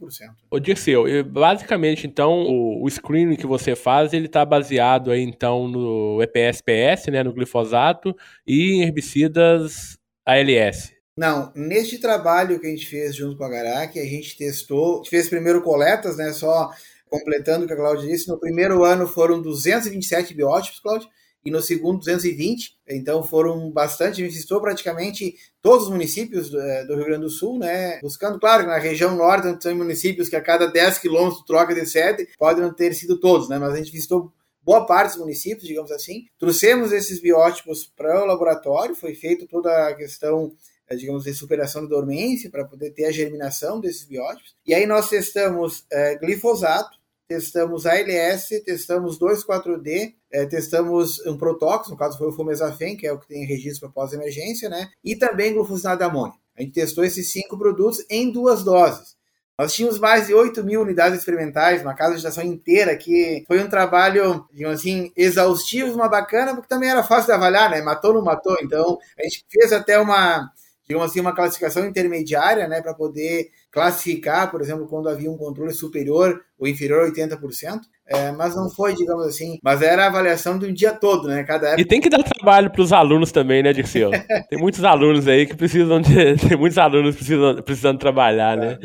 [0.50, 5.68] O Dirceu, basicamente, então, o, o screening que você faz, ele está baseado aí, então,
[5.68, 8.16] no EPSPS, né, no glifosato,
[8.46, 10.92] e em herbicidas ALS.
[11.16, 14.96] Não, neste trabalho que a gente fez junto com a Garac, a gente testou, a
[14.96, 16.70] gente fez primeiro coletas, né, só
[17.14, 21.08] completando o que a Cláudia disse, no primeiro ano foram 227 biótipos, Cláudia,
[21.44, 26.96] e no segundo 220, então foram bastante, visitou praticamente todos os municípios do, eh, do,
[26.96, 30.66] Rio Grande do Sul, né, buscando, claro, na região norte tem municípios que a cada
[30.66, 34.32] 10 quilômetros troca de sede, podem não ter sido todos, né, mas a gente visitou
[34.62, 39.88] boa parte dos municípios, digamos assim, trouxemos esses biótipos para o laboratório, foi feita toda
[39.88, 40.50] a questão
[40.88, 44.54] eh, digamos, de superação da dormência para poder ter a germinação desses biótipos.
[44.66, 46.98] E aí nós testamos é, glifosato,
[47.28, 53.12] testamos ALS, testamos 2,4-D, é, testamos um protóxido, no caso foi o Fomesafen, que é
[53.12, 54.90] o que tem registro para pós-emergência, né?
[55.02, 56.34] E também glufosinato de amônia.
[56.56, 59.14] A gente testou esses cinco produtos em duas doses.
[59.56, 63.62] Nós tínhamos mais de 8 mil unidades experimentais, uma casa de estação inteira, que foi
[63.62, 67.80] um trabalho, digamos assim, exaustivo, uma bacana, porque também era fácil de avaliar, né?
[67.80, 68.56] Matou ou não matou.
[68.62, 70.50] Então, a gente fez até uma,
[70.86, 75.72] digamos assim, uma classificação intermediária, né, para poder classificar, por exemplo, quando havia um controle
[75.72, 80.54] superior ou inferior a 80%, é, mas não foi, digamos assim, mas era a avaliação
[80.54, 81.80] um dia todo, né, cada época.
[81.80, 84.10] E tem que dar trabalho para os alunos também, né, Dirceu?
[84.50, 88.78] tem muitos alunos aí que precisam de, tem muitos alunos precisando, precisando trabalhar, né?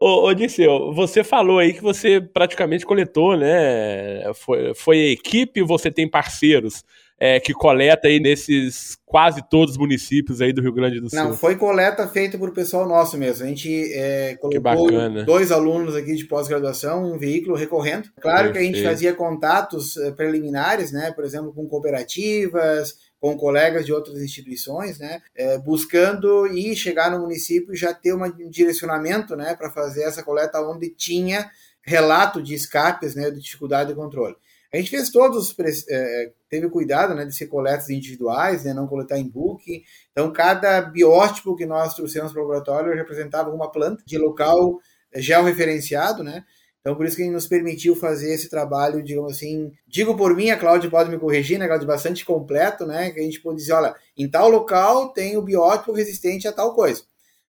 [0.00, 4.32] Ô, ô Dirceu, você falou aí que você praticamente coletou, né?
[4.34, 6.82] Foi, foi equipe, você tem parceiros
[7.24, 11.16] é, que coleta aí nesses quase todos os municípios aí do Rio Grande do Sul?
[11.16, 13.44] Não, foi coleta feita por pessoal nosso mesmo.
[13.44, 18.08] A gente é, colocou dois alunos aqui de pós-graduação, um veículo recorrendo.
[18.20, 21.12] Claro que a gente fazia contatos é, preliminares, né?
[21.12, 27.20] Por exemplo, com cooperativas, com colegas de outras instituições, né, é, buscando e chegar no
[27.20, 31.48] município e já ter um direcionamento, né, para fazer essa coleta onde tinha
[31.82, 34.34] relato de escapes, né, de dificuldade de controle.
[34.72, 35.54] A gente fez todos,
[35.90, 39.84] é, teve cuidado né, de ser coletas individuais, né, não coletar em book.
[40.10, 44.78] Então, cada biótipo que nós trouxemos para o laboratório representava uma planta de local
[45.14, 46.42] georreferenciado, né?
[46.80, 50.58] Então, por isso que nos permitiu fazer esse trabalho, digamos assim, digo por mim, a
[50.58, 53.94] Cláudia pode me corrigir, né, Cláudia, bastante completo, né, que a gente pode dizer, olha,
[54.16, 57.02] em tal local tem o biótipo resistente a tal coisa.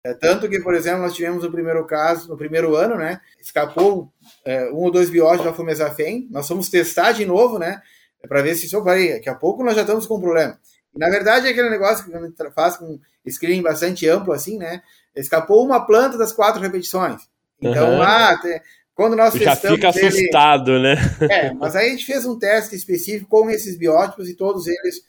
[0.05, 3.19] É, tanto que, por exemplo, nós tivemos no primeiro caso, no primeiro ano, né?
[3.41, 4.13] Escapou
[4.45, 6.27] é, um ou dois bióticos da fumezafem.
[6.31, 7.81] Nós fomos testar de novo, né?
[8.27, 9.13] Para ver se isso vai.
[9.13, 10.57] Daqui a pouco nós já estamos com um problema.
[10.95, 14.57] E, na verdade, é aquele negócio que a gente faz com screening bastante amplo, assim,
[14.57, 14.81] né?
[15.15, 17.21] Escapou uma planta das quatro repetições.
[17.61, 18.01] Então, uhum.
[18.01, 18.39] ah,
[18.93, 19.79] quando nós já testamos.
[19.79, 20.95] Já fica assustado, ele...
[20.95, 20.95] né?
[21.29, 25.01] É, mas aí a gente fez um teste específico com esses biótipos e todos eles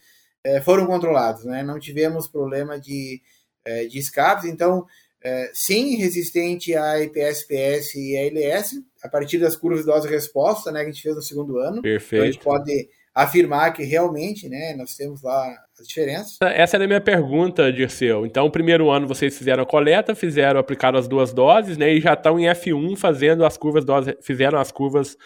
[0.42, 1.62] é, foram controlados, né?
[1.62, 3.20] Não tivemos problema de
[3.66, 4.44] é, de escapes.
[4.44, 4.86] Então,
[5.22, 10.92] é, sim, resistente a IPSPS e ALS, a partir das curvas dose-resposta, né, que a
[10.92, 11.82] gente fez no segundo ano.
[11.82, 12.14] Perfeito.
[12.14, 16.36] Então, a gente pode afirmar que realmente, né, nós temos lá as diferenças.
[16.42, 18.26] Essa era a minha pergunta, Dirceu.
[18.26, 22.00] Então, o primeiro ano vocês fizeram a coleta, fizeram, aplicaram as duas doses, né, e
[22.00, 25.16] já estão em F1 fazendo as curvas dose, fizeram as curvas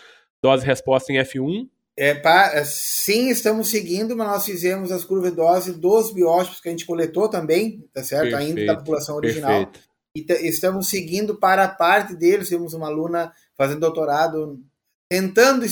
[0.41, 1.67] dose-resposta em F1,
[1.97, 6.71] é, pra, sim, estamos seguindo, mas nós fizemos as curvas dose dos biótipos que a
[6.71, 8.31] gente coletou também, tá certo?
[8.31, 9.67] Perfeito, Ainda da população original.
[9.67, 9.90] Perfeito.
[10.17, 12.49] E estamos seguindo para a parte deles.
[12.49, 14.61] Temos uma aluna fazendo doutorado,
[15.09, 15.65] tentando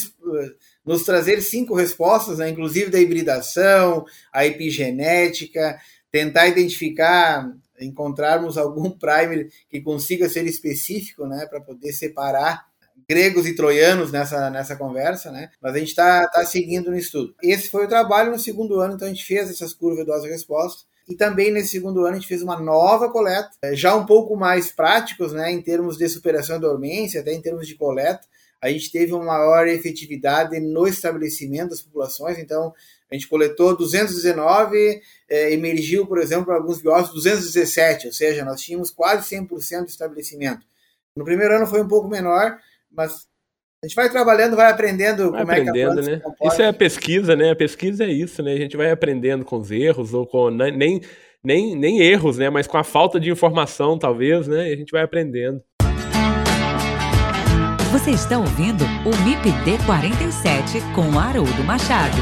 [0.84, 2.48] nos trazer cinco respostas, né?
[2.48, 5.78] inclusive da hibridação, a epigenética,
[6.10, 12.66] tentar identificar, encontrarmos algum primer que consiga ser específico, né, para poder separar
[13.08, 15.50] gregos e troianos nessa, nessa conversa, né?
[15.62, 17.34] Mas a gente está tá seguindo no estudo.
[17.42, 20.87] Esse foi o trabalho no segundo ano, então a gente fez essas curvas dose-resposta.
[21.08, 24.36] E também nesse segundo ano a gente fez uma nova coleta, eh, já um pouco
[24.36, 28.26] mais práticos, né, em termos de superação da dormência, até em termos de coleta.
[28.60, 32.74] A gente teve uma maior efetividade no estabelecimento das populações, então
[33.10, 35.00] a gente coletou 219,
[35.30, 40.66] eh, emergiu, por exemplo, alguns bióticos 217, ou seja, nós tínhamos quase 100% de estabelecimento.
[41.16, 42.58] No primeiro ano foi um pouco menor,
[42.90, 43.27] mas
[43.80, 46.22] a gente vai trabalhando, vai aprendendo vai como aprendendo, é que a né?
[46.42, 47.52] Isso é a pesquisa, né?
[47.52, 48.52] A pesquisa é isso, né?
[48.52, 51.00] A gente vai aprendendo com os erros ou com nem,
[51.44, 52.50] nem, nem erros, né?
[52.50, 54.68] Mas com a falta de informação, talvez, né?
[54.68, 55.62] E a gente vai aprendendo.
[57.92, 62.16] Você está ouvindo o MIPD 47 com Haroldo Machado.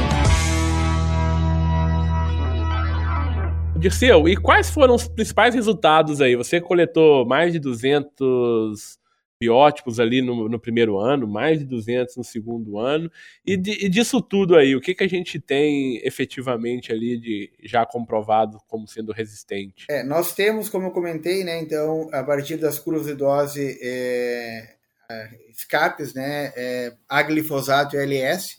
[3.79, 6.35] Dirceu, e quais foram os principais resultados aí?
[6.35, 8.99] Você coletou mais de 200
[9.39, 13.11] biótipos ali no, no, primeiro ano, mais de 200 no segundo ano.
[13.45, 17.51] E, de, e, disso tudo aí, o que, que a gente tem efetivamente ali de
[17.63, 19.85] já comprovado como sendo resistente?
[19.89, 24.75] É, nós temos, como eu comentei, né, então, a partir das curvas de dose é,
[25.09, 28.57] é, escapes, né, é, a glifosato e LS,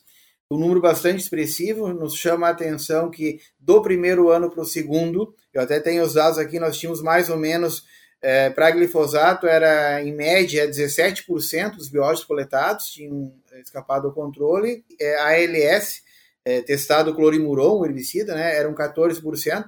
[0.51, 5.35] um número bastante expressivo, nos chama a atenção que do primeiro ano para o segundo,
[5.53, 7.85] eu até tenho os dados aqui, nós tínhamos mais ou menos
[8.21, 14.85] é, para glifosato era em média 17% dos bióticos coletados tinham escapado ao controle.
[15.01, 16.03] É, ALS,
[16.45, 19.67] é, testado clorimuron, herbicida, né, eram 14%,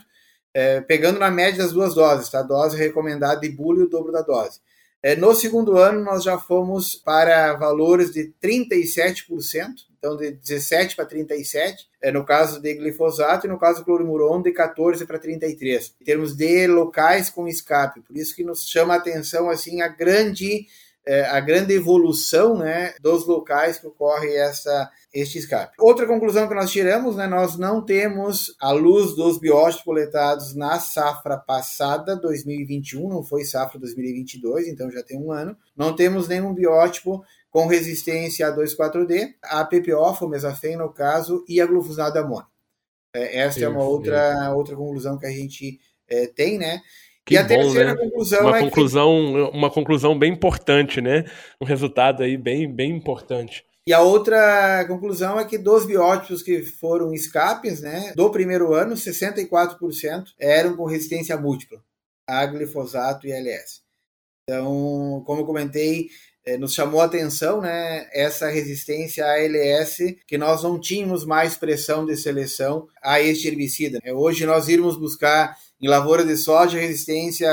[0.52, 2.40] é, pegando na média das duas doses, tá?
[2.40, 4.60] a dose recomendada de bula e o dobro da dose.
[5.02, 11.06] É, no segundo ano, nós já fomos para valores de 37%, então de 17 para
[11.06, 15.94] 37, é, no caso de glifosato, e no caso do clorimuron, de 14 para 33,
[16.00, 18.02] em termos de locais com escape.
[18.02, 20.66] Por isso que nos chama a atenção assim, a grande
[21.06, 25.74] é, a grande evolução né, dos locais que ocorre essa, este escape.
[25.78, 30.78] Outra conclusão que nós tiramos, né, nós não temos a luz dos bióticos coletados na
[30.78, 36.54] safra passada, 2021, não foi safra 2022, então já tem um ano, não temos nenhum
[36.54, 42.46] biótipo com resistência a 2,4-D, a PPO, fomezafem no caso, e a glufosinato amônio.
[43.12, 46.80] É, essa é uma outra, outra conclusão que a gente é, tem, né?
[47.30, 47.96] Que e a bom, terceira né?
[47.96, 49.56] conclusão uma é conclusão, que...
[49.56, 51.24] uma conclusão bem importante, né?
[51.60, 53.64] Um resultado aí bem, bem importante.
[53.86, 58.96] E a outra conclusão é que dos biótipos que foram escapes, né, do primeiro ano,
[58.96, 61.80] 64% eram com resistência múltipla
[62.26, 63.80] a glifosato e LS.
[64.42, 66.08] Então, como eu comentei,
[66.44, 71.56] é, nos chamou a atenção né, essa resistência à LS, que nós não tínhamos mais
[71.56, 74.00] pressão de seleção a este herbicida.
[74.02, 77.48] É, hoje nós irmos buscar em lavoura de soja, resistência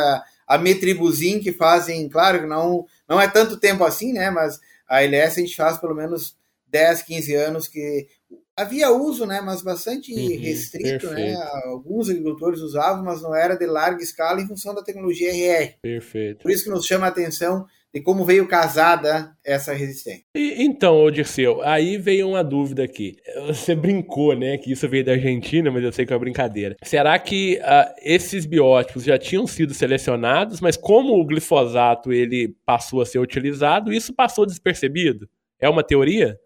[0.48, 4.30] a metribuzin, que fazem, claro que não, não é tanto tempo assim, né?
[4.30, 6.38] Mas a LS a gente faz pelo menos
[6.70, 8.08] 10, 15 anos que
[8.56, 9.42] havia uso, né?
[9.42, 11.16] Mas bastante uhum, restrito, né?
[11.16, 11.40] perfeito.
[11.40, 11.50] né?
[11.66, 15.76] Alguns agricultores usavam, mas não era de larga escala em função da tecnologia RR.
[15.82, 16.42] Perfeito.
[16.42, 20.24] Por isso que nos chama a atenção de como veio casada essa resistência.
[20.36, 23.18] E, então, Dirceu, aí veio uma dúvida aqui.
[23.48, 26.76] Você brincou, né, que isso veio da Argentina, mas eu sei que é uma brincadeira.
[26.84, 33.02] Será que uh, esses biótipos já tinham sido selecionados, mas como o glifosato ele passou
[33.02, 35.28] a ser utilizado, isso passou despercebido?
[35.60, 36.38] É uma teoria?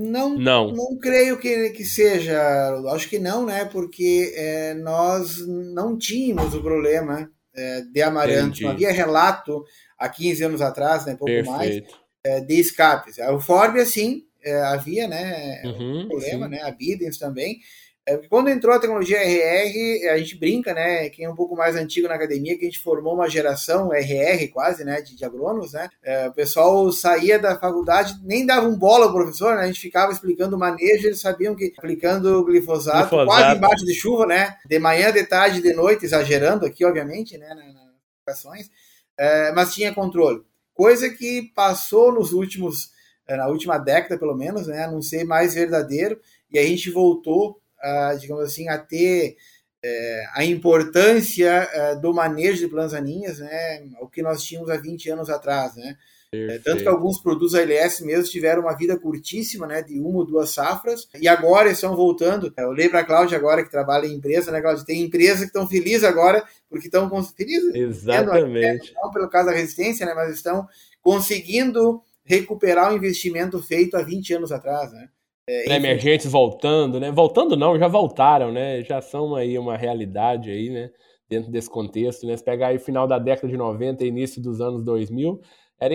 [0.00, 2.36] Não, não, não creio que, que seja.
[2.92, 3.64] Acho que não, né?
[3.64, 8.64] Porque é, nós não tínhamos o problema é, de amaranto, Entendi.
[8.64, 9.64] não havia relato
[10.04, 11.50] há 15 anos atrás, né, pouco Perfeito.
[11.50, 11.82] mais,
[12.24, 13.16] é, de escapes.
[13.18, 16.52] O Forbia, sim, é, havia, né, uhum, um problema, sim.
[16.52, 17.60] né, a Bidens também,
[18.06, 21.08] é, quando entrou a tecnologia RR, a gente brinca, né?
[21.08, 24.46] Quem é um pouco mais antigo na academia, que a gente formou uma geração RR
[24.48, 25.00] quase, né?
[25.00, 25.88] De, de agrônomos, né?
[26.02, 29.62] É, o pessoal saía da faculdade, nem dava um bola ao professor, né?
[29.62, 33.26] A gente ficava explicando o manejo, eles sabiam que aplicando glifosato, glifosato.
[33.26, 34.54] quase embaixo de chuva, né?
[34.66, 37.48] De manhã, de tarde, de noite, exagerando aqui, obviamente, né?
[37.48, 37.74] Nas
[38.20, 38.70] aplicações,
[39.18, 40.42] é, mas tinha controle.
[40.74, 42.90] Coisa que passou nos últimos,
[43.26, 44.84] é, na última década, pelo menos, né?
[44.84, 49.36] A não ser mais verdadeiro, e a gente voltou a, digamos assim, a ter
[49.84, 54.78] é, a importância é, do manejo de plantas daninhas, né, o que nós tínhamos há
[54.78, 55.96] 20 anos atrás, né.
[56.50, 60.26] É, tanto que alguns produtos ALS mesmo tiveram uma vida curtíssima, né, de uma ou
[60.26, 62.52] duas safras, e agora estão voltando.
[62.56, 64.84] Eu olhei para a Cláudia agora, que trabalha em empresa, né, Cláudia?
[64.84, 67.74] Tem empresas que estão felizes agora, porque estão felizes.
[67.74, 68.92] Exatamente.
[68.94, 70.66] Não pelo caso da resistência, né, mas estão
[71.00, 75.08] conseguindo recuperar o investimento feito há 20 anos atrás, né.
[75.46, 77.10] É, emergentes voltando, né?
[77.10, 78.82] Voltando não, já voltaram, né?
[78.82, 80.90] Já são aí uma realidade aí, né?
[81.28, 82.34] Dentro desse contexto, né?
[82.34, 85.38] Se pegar aí final da década de 90 e início dos anos 2000,
[85.80, 85.94] era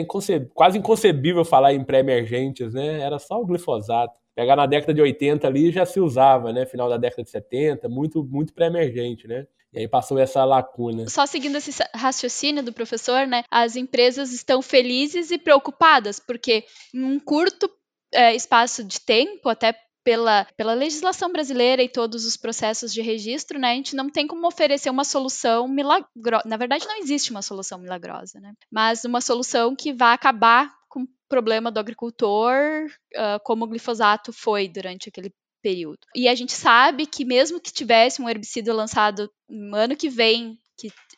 [0.54, 3.00] quase inconcebível falar em pré-emergentes, né?
[3.00, 4.14] Era só o glifosato.
[4.36, 6.66] Pegar na década de 80 ali já se usava, né?
[6.66, 9.46] Final da década de 70, muito, muito pré-emergente, né?
[9.74, 11.08] E aí passou essa lacuna.
[11.08, 13.44] Só seguindo esse raciocínio do professor, né?
[13.52, 16.64] As empresas estão felizes e preocupadas, porque
[16.94, 17.70] em um curto
[18.14, 19.76] é, espaço de tempo, até
[20.10, 24.26] pela, pela legislação brasileira e todos os processos de registro, né, a gente não tem
[24.26, 26.44] como oferecer uma solução milagrosa.
[26.48, 28.54] Na verdade, não existe uma solução milagrosa, né?
[28.72, 34.34] Mas uma solução que vai acabar com o problema do agricultor, uh, como o glifosato
[34.34, 35.32] foi durante aquele
[35.62, 36.00] período.
[36.16, 40.58] E a gente sabe que mesmo que tivesse um herbicida lançado no ano que vem,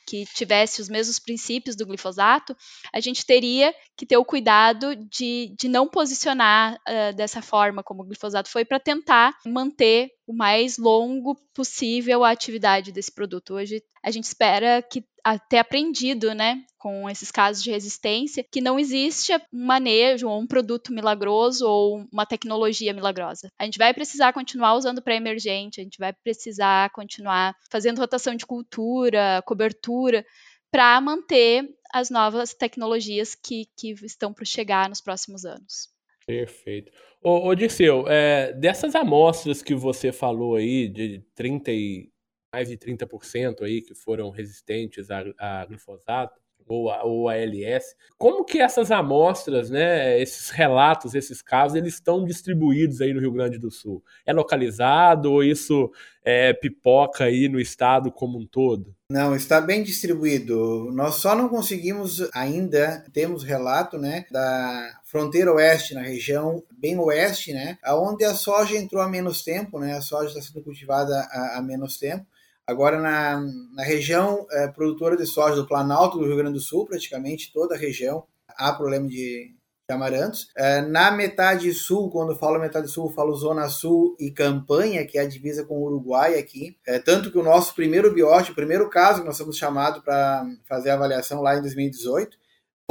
[0.07, 2.55] que tivesse os mesmos princípios do glifosato,
[2.93, 8.03] a gente teria que ter o cuidado de, de não posicionar uh, dessa forma como
[8.03, 13.53] o glifosato foi para tentar manter o mais longo possível a atividade desse produto.
[13.53, 15.03] Hoje a gente espera que
[15.49, 20.47] ter aprendido, né, com esses casos de resistência, que não existe um manejo ou um
[20.47, 23.49] produto milagroso ou uma tecnologia milagrosa.
[23.59, 28.45] A gente vai precisar continuar usando pré-emergente, a gente vai precisar continuar fazendo rotação de
[28.45, 30.25] cultura, cobertura,
[30.71, 35.90] para manter as novas tecnologias que, que estão para chegar nos próximos anos.
[36.25, 36.91] Perfeito.
[37.21, 42.11] Ô, Dirceu, é, dessas amostras que você falou aí, de 30 e,
[42.53, 46.39] mais de 30% aí que foram resistentes a, a glifosato,
[46.71, 47.95] ou a, ou a LS.
[48.17, 53.31] Como que essas amostras, né, esses relatos, esses casos, eles estão distribuídos aí no Rio
[53.31, 54.03] Grande do Sul?
[54.25, 55.91] É localizado ou isso
[56.23, 58.95] é, pipoca aí no estado como um todo?
[59.09, 60.89] Não, está bem distribuído.
[60.93, 67.51] Nós só não conseguimos ainda, temos relato, né, da fronteira oeste, na região bem oeste,
[67.51, 71.57] né, aonde a soja entrou há menos tempo, né, a soja está sendo cultivada há,
[71.57, 72.25] há menos tempo,
[72.71, 73.41] Agora, na,
[73.73, 77.75] na região é, produtora de soja do Planalto do Rio Grande do Sul, praticamente toda
[77.75, 79.53] a região, há problema de,
[79.89, 80.47] de amarantos.
[80.55, 85.21] É, na metade sul, quando falo metade sul, falo Zona Sul e Campanha, que é
[85.21, 86.77] a divisa com o Uruguai aqui.
[86.87, 90.45] É, tanto que o nosso primeiro biótipo, o primeiro caso que nós fomos chamados para
[90.67, 92.37] fazer a avaliação lá em 2018,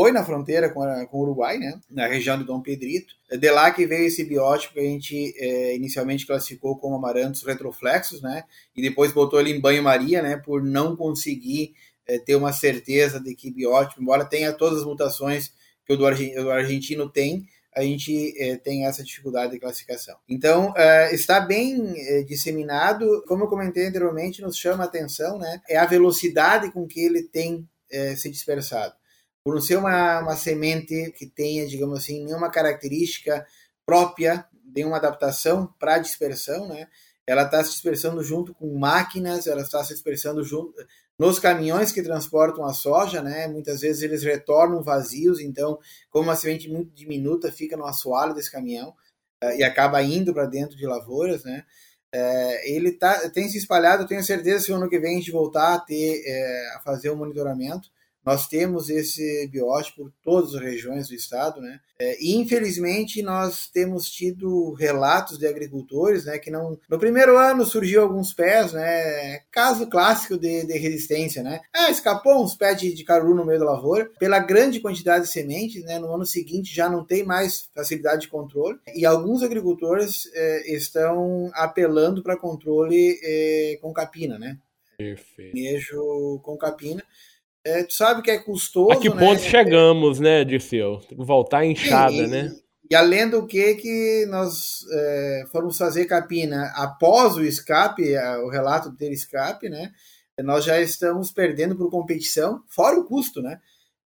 [0.00, 1.78] foi na fronteira com, a, com o Uruguai, né?
[1.90, 3.14] na região de Dom Pedrito.
[3.30, 7.42] É de lá que veio esse biótipo que a gente é, inicialmente classificou como amarantos
[7.42, 8.44] retroflexos, né?
[8.74, 10.38] e depois botou ele em banho-maria, né?
[10.38, 11.74] por não conseguir
[12.06, 15.52] é, ter uma certeza de que biótipo, embora tenha todas as mutações
[15.84, 17.46] que o do, argentino tem,
[17.76, 20.16] a gente é, tem essa dificuldade de classificação.
[20.26, 25.60] Então, é, está bem é, disseminado, como eu comentei anteriormente, nos chama a atenção, né?
[25.68, 28.94] É a velocidade com que ele tem é, se dispersado
[29.44, 33.46] por não ser uma, uma semente que tenha, digamos assim, nenhuma característica
[33.86, 36.88] própria de uma adaptação para dispersão, né?
[37.26, 40.74] Ela está se dispersando junto com máquinas, ela está se dispersando junto
[41.18, 43.46] nos caminhões que transportam a soja, né?
[43.46, 45.78] Muitas vezes eles retornam vazios, então,
[46.08, 48.94] como uma semente muito diminuta, fica no assoalho desse caminhão
[49.44, 51.64] uh, e acaba indo para dentro de lavouras, né?
[52.14, 55.30] Uh, ele tá, tem se espalhado, tenho certeza que no ano que vem a gente
[55.30, 57.90] voltar a ter, uh, a fazer o um monitoramento,
[58.24, 61.80] nós temos esse biótipo por todas as regiões do estado, né?
[61.98, 67.64] É, e infelizmente nós temos tido relatos de agricultores, né, que não no primeiro ano
[67.64, 69.40] surgiu alguns pés, né?
[69.50, 71.60] Caso clássico de, de resistência, né?
[71.74, 74.10] Ah, escapou uns pés de, de caruru no meio da lavoura.
[74.18, 75.98] Pela grande quantidade de sementes, né?
[75.98, 81.50] No ano seguinte já não tem mais facilidade de controle e alguns agricultores é, estão
[81.54, 84.58] apelando para controle é, com capina, né?
[84.96, 85.56] Perfeito.
[85.56, 87.02] Manejo com capina
[87.64, 88.92] é, tu sabe que é custoso.
[88.92, 89.16] A que né?
[89.18, 91.00] ponto chegamos, né, Dirceu?
[91.16, 92.54] Voltar inchada, e, né?
[92.90, 98.90] E além do que que nós é, fomos fazer capina após o escape, o relato
[98.90, 99.92] de ter escape, né?
[100.42, 103.60] Nós já estamos perdendo por competição, fora o custo, né?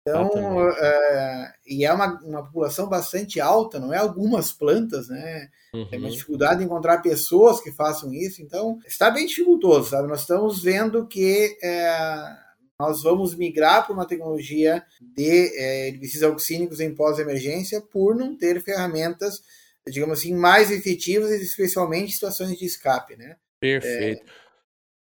[0.01, 5.49] Então, é, e é uma, uma população bastante alta, não é algumas plantas, né?
[5.73, 5.87] Uhum.
[5.91, 10.07] É uma dificuldade de encontrar pessoas que façam isso, então está bem dificultoso, sabe?
[10.07, 12.46] Nós estamos vendo que é,
[12.79, 18.61] nós vamos migrar para uma tecnologia de é, herbicidas auxínicos em pós-emergência por não ter
[18.61, 19.41] ferramentas,
[19.87, 23.35] digamos assim, mais efetivas, especialmente em situações de escape, né?
[23.59, 24.21] Perfeito.
[24.21, 24.47] É...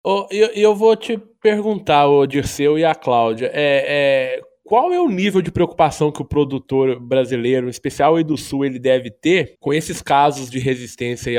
[0.05, 5.01] Oh, eu, eu vou te perguntar, o Dirceu e a Cláudia, é, é, qual é
[5.01, 9.11] o nível de preocupação que o produtor brasileiro, em especial aí do Sul, ele deve
[9.11, 11.33] ter com esses casos de resistência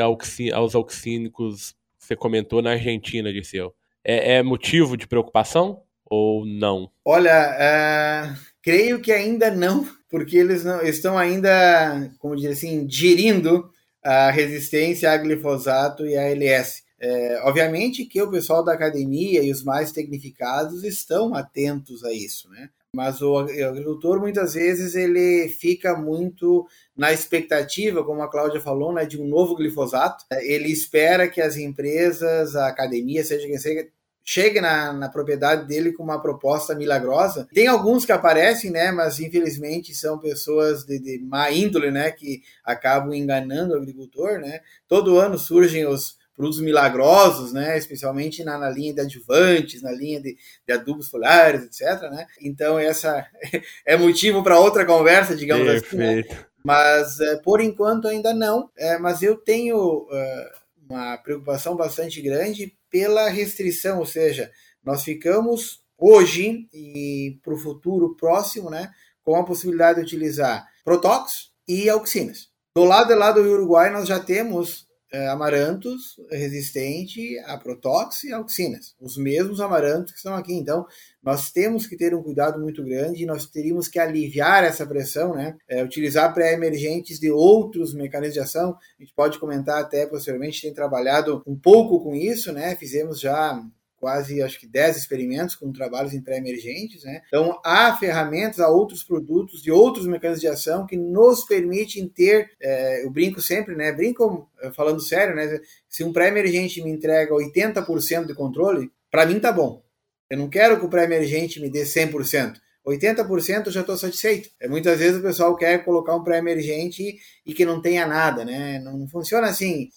[0.52, 3.74] aos auxínicos que você comentou na Argentina, Dirceu?
[4.04, 6.90] É, é motivo de preocupação ou não?
[7.04, 13.70] Olha, uh, creio que ainda não, porque eles não, estão ainda, como dizer assim, gerindo
[14.02, 16.82] a resistência a glifosato e a LS.
[17.00, 22.48] É, obviamente que o pessoal da academia e os mais tecnificados estão atentos a isso,
[22.50, 22.70] né?
[22.94, 29.04] Mas o agricultor muitas vezes ele fica muito na expectativa, como a Cláudia falou, né,
[29.04, 30.24] de um novo glifosato.
[30.40, 33.86] Ele espera que as empresas, a academia, seja quem seja,
[34.30, 37.48] chegue na, na propriedade dele com uma proposta milagrosa.
[37.54, 42.42] Tem alguns que aparecem, né, mas infelizmente são pessoas de, de má índole, né, que
[42.62, 44.60] acabam enganando o agricultor, né.
[44.86, 47.76] Todo ano surgem os produtos milagrosos, né?
[47.76, 52.02] especialmente na, na linha de adjuvantes, na linha de, de, adubos foliares, etc.
[52.02, 52.26] Né?
[52.40, 53.26] Então, essa
[53.84, 55.86] é motivo para outra conversa, digamos Perfeito.
[55.86, 55.96] assim.
[56.30, 56.46] Né?
[56.62, 58.70] Mas, é, por enquanto, ainda não.
[58.76, 60.58] É, mas eu tenho uh,
[60.88, 64.50] uma preocupação bastante grande pela restrição, ou seja,
[64.82, 68.90] nós ficamos hoje e para o futuro próximo né,
[69.22, 72.48] com a possibilidade de utilizar protóxicos e auxinas.
[72.74, 74.87] Do lado, lado do Uruguai, nós já temos
[75.30, 80.52] amarantos resistente a protóx e auxinas, os mesmos amarantos que estão aqui.
[80.52, 80.86] Então,
[81.22, 85.56] nós temos que ter um cuidado muito grande, nós teríamos que aliviar essa pressão, né?
[85.68, 88.76] É, utilizar pré-emergentes de outros mecanismos de ação.
[88.98, 92.76] A gente pode comentar até posteriormente, tem trabalhado um pouco com isso, né?
[92.76, 93.62] Fizemos já
[93.98, 97.04] quase acho que 10 experimentos com trabalhos em pré-emergentes.
[97.04, 97.22] Né?
[97.26, 102.50] Então, há ferramentas, há outros produtos e outros mecanismos de ação que nos permitem ter,
[102.60, 103.92] é, eu brinco sempre, né?
[103.92, 105.60] brinco é, falando sério, né?
[105.88, 109.82] se um pré-emergente me entrega 80% de controle, para mim tá bom.
[110.30, 112.54] Eu não quero que o pré-emergente me dê 100%.
[112.88, 114.50] 80% eu já estou satisfeito.
[114.60, 118.78] É, muitas vezes o pessoal quer colocar um pré-emergente e que não tenha nada, né?
[118.80, 119.88] Não, funciona assim.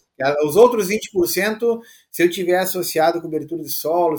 [0.45, 1.79] Os outros 20%,
[2.11, 4.17] se eu tiver associado cobertura de solo,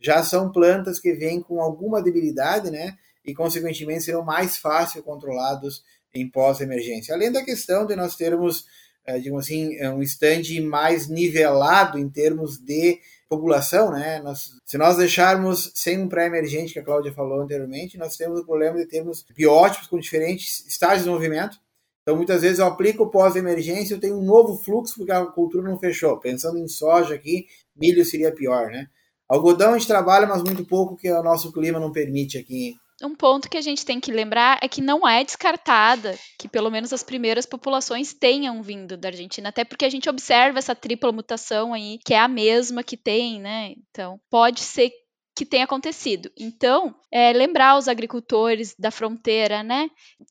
[0.00, 2.96] já são plantas que vêm com alguma debilidade, né?
[3.24, 5.82] E, consequentemente, serão mais fácil controlados
[6.14, 7.14] em pós-emergência.
[7.14, 8.64] Além da questão de nós termos,
[9.06, 12.98] eh, digamos assim, eh, um stand mais nivelado em termos de
[13.36, 14.20] população, né?
[14.20, 18.46] Nós, se nós deixarmos sem um pré-emergente, que a Cláudia falou anteriormente, nós temos o
[18.46, 21.56] problema de termos biótipos com diferentes estágios de movimento,
[22.02, 25.78] então, muitas vezes eu aplico pós-emergência, eu tenho um novo fluxo porque a cultura não
[25.78, 26.18] fechou.
[26.18, 28.88] Pensando em soja aqui, milho seria pior, né?
[29.28, 32.74] Algodão a gente trabalha, mas muito pouco que o nosso clima não permite aqui.
[33.02, 36.70] Um ponto que a gente tem que lembrar é que não é descartada que pelo
[36.70, 41.12] menos as primeiras populações tenham vindo da Argentina, até porque a gente observa essa tripla
[41.12, 43.74] mutação aí, que é a mesma que tem, né?
[43.90, 44.90] Então, pode ser
[45.34, 46.30] que tem acontecido.
[46.38, 49.88] Então, é, lembrar os agricultores da fronteira, né,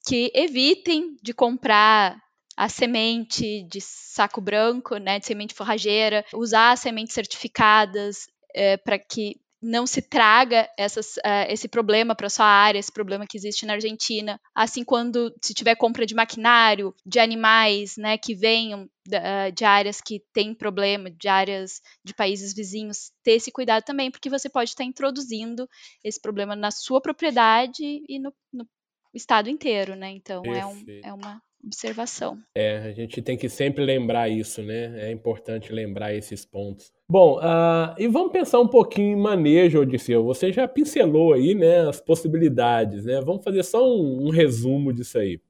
[0.07, 2.18] que evitem de comprar
[2.55, 9.38] a semente de saco branco, né, de semente forrageira, usar sementes certificadas é, para que
[9.62, 13.74] não se traga essas, uh, esse problema para sua área, esse problema que existe na
[13.74, 14.39] Argentina.
[14.55, 20.01] Assim, quando se tiver compra de maquinário, de animais, né, que venham uh, de áreas
[20.01, 24.72] que têm problema, de áreas de países vizinhos, ter esse cuidado também, porque você pode
[24.72, 25.68] estar introduzindo
[26.03, 28.66] esse problema na sua propriedade e no, no
[29.14, 30.09] estado inteiro, né?
[30.12, 32.39] Então é, um, é uma observação.
[32.55, 35.09] É, a gente tem que sempre lembrar isso, né?
[35.09, 36.91] É importante lembrar esses pontos.
[37.12, 40.24] Bom, uh, e vamos pensar um pouquinho em manejo, Odisseu.
[40.24, 43.20] Você já pincelou aí, né, as possibilidades, né?
[43.20, 45.41] Vamos fazer só um, um resumo disso aí.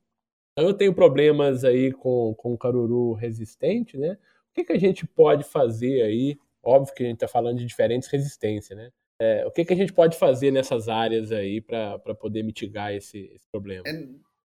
[0.57, 4.13] Eu tenho problemas aí com, com caruru resistente, né?
[4.49, 6.35] O que, que a gente pode fazer aí?
[6.63, 8.89] Óbvio que a gente está falando de diferentes resistências, né?
[9.21, 13.31] É, o que, que a gente pode fazer nessas áreas aí para poder mitigar esse,
[13.35, 13.83] esse problema?
[13.85, 13.91] É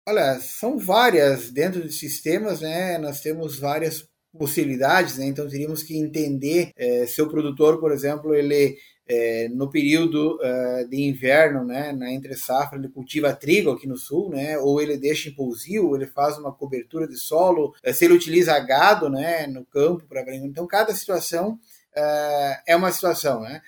[0.07, 2.97] Olha, são várias dentro de sistemas, né?
[2.97, 4.07] Nós temos várias
[4.37, 5.25] possibilidades, né?
[5.25, 8.77] Então teríamos que entender é, se o produtor, por exemplo, ele
[9.11, 13.97] é, no período uh, de inverno, né, na entre safra, ele cultiva trigo aqui no
[13.97, 17.93] sul, né, ou ele deixa em pousio, ou ele faz uma cobertura de solo, uh,
[17.93, 21.59] se ele utiliza gado, né, no campo para então cada situação
[21.97, 23.61] uh, é uma situação, né.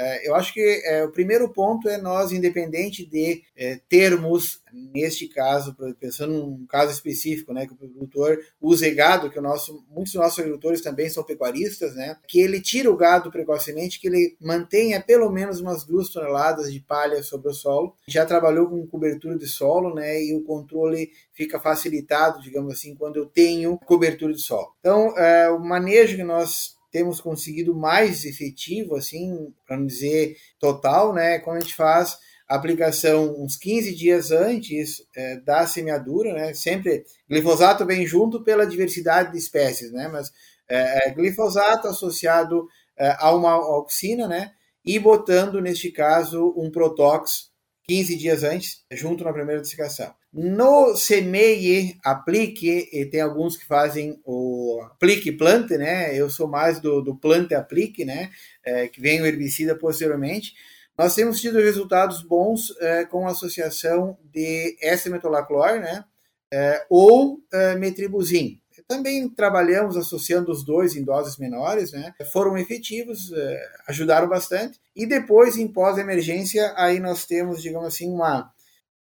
[0.00, 5.28] É, eu acho que é, o primeiro ponto é nós, independente de é, termos, neste
[5.28, 10.14] caso, pensando num caso específico, né, que o produtor use gado, que o nosso, muitos
[10.14, 14.36] dos nossos agricultores também são pecuaristas, né, que ele tira o gado precocemente, que ele
[14.40, 17.94] mantenha pelo menos umas duas toneladas de palha sobre o solo.
[18.08, 23.16] Já trabalhou com cobertura de solo, né, e o controle fica facilitado, digamos assim, quando
[23.16, 24.72] eu tenho cobertura de solo.
[24.80, 31.12] Então, é, o manejo que nós temos conseguido mais efetivo, assim, para não dizer total,
[31.12, 31.38] né?
[31.38, 32.18] Quando a gente faz
[32.48, 36.52] a aplicação uns 15 dias antes é, da semeadura, né?
[36.52, 40.08] Sempre glifosato vem junto pela diversidade de espécies, né?
[40.08, 40.32] Mas
[40.68, 42.66] é, é glifosato associado
[42.98, 44.52] é, a uma auxina, né?
[44.84, 47.50] E botando, neste caso, um Protox
[47.84, 50.14] 15 dias antes, junto na primeira dessecação.
[50.32, 56.16] No semeie, aplique, e tem alguns que fazem o aplique plante, né?
[56.16, 58.30] Eu sou mais do, do plante aplique, né?
[58.64, 60.54] É, que vem o herbicida posteriormente.
[60.96, 66.04] Nós temos tido resultados bons é, com a associação de S-metolaclor, né?
[66.52, 68.60] É, ou é, metribuzin.
[68.86, 72.14] Também trabalhamos associando os dois em doses menores, né?
[72.32, 74.78] Foram efetivos, é, ajudaram bastante.
[74.94, 78.52] E depois, em pós-emergência, aí nós temos, digamos assim, uma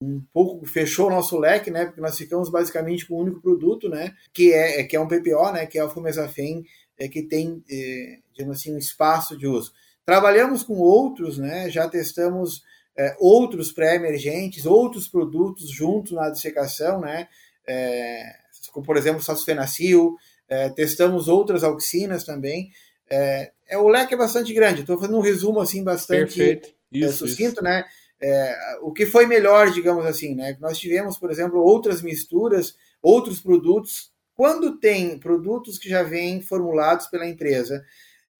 [0.02, 1.86] um pouco fechou o nosso leque, né?
[1.86, 4.16] Porque nós ficamos basicamente com um único produto, né?
[4.34, 5.66] Que é, que é um PPO, né?
[5.66, 6.66] Que é o Fumezafem,
[6.98, 9.74] é, que tem, é, digamos assim, um espaço de uso.
[10.06, 11.70] Trabalhamos com outros, né?
[11.70, 12.64] Já testamos
[12.98, 17.28] é, outros pré-emergentes, outros produtos juntos na dissecação, né?
[17.68, 18.24] É,
[18.72, 20.16] como, por exemplo, sasfenacil,
[20.48, 22.72] é, testamos outras auxinas também.
[23.10, 24.82] É, é, o leque é bastante grande.
[24.82, 27.64] Estou fazendo um resumo assim bastante é, isso, sucinto, isso.
[27.64, 27.86] né?
[28.22, 30.58] É, o que foi melhor, digamos assim, né?
[30.60, 34.12] Nós tivemos, por exemplo, outras misturas, outros produtos.
[34.36, 37.84] Quando tem produtos que já vêm formulados pela empresa,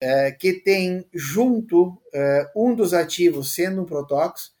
[0.00, 4.54] é, que tem junto é, um dos ativos sendo um protóxico,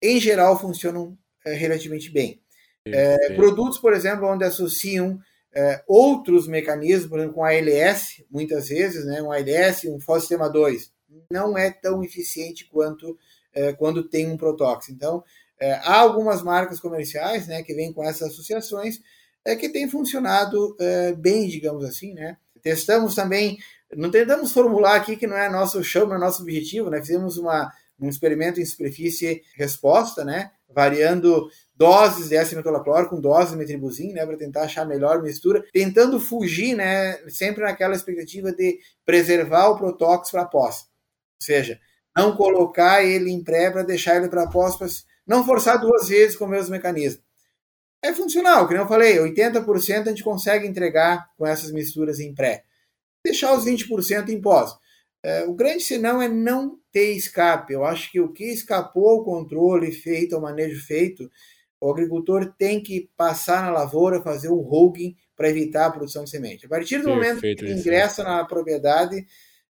[0.00, 2.40] em geral funcionam é, relativamente bem.
[2.84, 5.20] É, produtos, por exemplo, onde associam
[5.54, 10.90] é, outros mecanismos, por exemplo, com ALS, muitas vezes, né, um ALS, um fosfema 2,
[11.30, 13.16] não é tão eficiente quanto
[13.54, 14.96] é, quando tem um protóxido.
[14.96, 15.24] Então,
[15.60, 19.00] é, há algumas marcas comerciais né, que vêm com essas associações
[19.44, 22.14] é, que têm funcionado é, bem, digamos assim.
[22.14, 22.36] Né?
[22.62, 23.58] Testamos também,
[23.94, 27.00] não tentamos formular aqui que não é nosso chão, não é nosso objetivo, né?
[27.00, 30.50] fizemos uma, um experimento em superfície resposta, né?
[30.74, 35.64] variando doses de S-metolaclor com doses de metribuzin, né, para tentar achar a melhor mistura,
[35.72, 40.82] tentando fugir, né, sempre naquela expectativa de preservar o protóx para pós.
[41.40, 41.80] Ou seja,
[42.16, 46.44] não colocar ele em pré para deixar ele para pós, não forçar duas vezes com
[46.44, 47.22] o mesmo mecanismo.
[48.02, 52.64] É funcional, como eu falei, 80% a gente consegue entregar com essas misturas em pré.
[53.24, 54.74] Deixar os 20% em pós.
[55.24, 57.72] É, o grande senão é não ter escape.
[57.72, 61.30] Eu acho que o que escapou ao controle feito, ao manejo feito,
[61.80, 66.30] o agricultor tem que passar na lavoura, fazer um hogging para evitar a produção de
[66.30, 66.66] semente.
[66.66, 69.24] A partir do Perfeito, momento que ingressa na propriedade,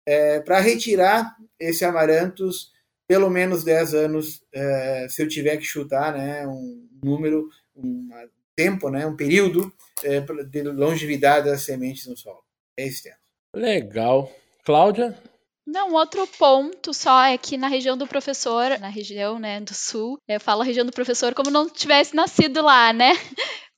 [0.09, 2.71] é, para retirar esse Amarantos
[3.07, 8.09] pelo menos 10 anos, é, se eu tiver que chutar né, um número, um
[8.55, 9.71] tempo, né, um período
[10.03, 12.43] é, de longevidade das sementes no solo.
[12.77, 13.17] É esse tempo.
[13.55, 14.31] Legal.
[14.63, 15.15] Cláudia?
[15.65, 20.17] Não, outro ponto só é que na região do professor, na região né, do sul,
[20.27, 23.13] eu falo região do professor como não tivesse nascido lá, né?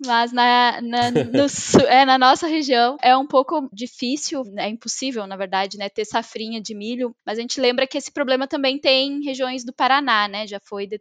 [0.05, 5.37] Mas na, na, no, é, na nossa região é um pouco difícil, é impossível, na
[5.37, 7.15] verdade, né, ter safrinha de milho.
[7.25, 10.47] Mas a gente lembra que esse problema também tem em regiões do Paraná, né?
[10.47, 10.99] Já foi, de,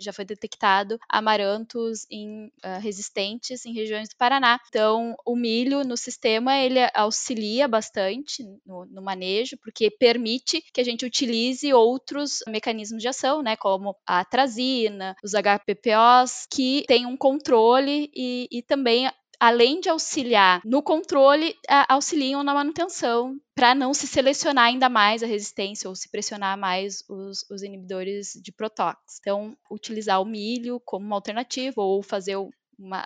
[0.00, 4.58] já foi detectado amarantos em, uh, resistentes em regiões do Paraná.
[4.68, 10.84] Então, o milho no sistema ele auxilia bastante no, no manejo, porque permite que a
[10.84, 13.56] gente utilize outros mecanismos de ação, né?
[13.56, 19.10] Como a atrazina, os HPPOs, que têm um controle e e, também
[19.40, 21.56] além de auxiliar no controle,
[21.88, 27.02] auxiliam na manutenção para não se selecionar ainda mais a resistência ou se pressionar mais
[27.08, 28.98] os, os, inibidores de protox.
[29.18, 32.36] Então, utilizar o milho como uma alternativa ou fazer
[32.78, 33.02] uma,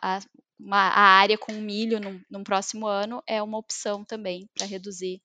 [0.59, 5.22] uma a área com milho no, no próximo ano é uma opção também para reduzir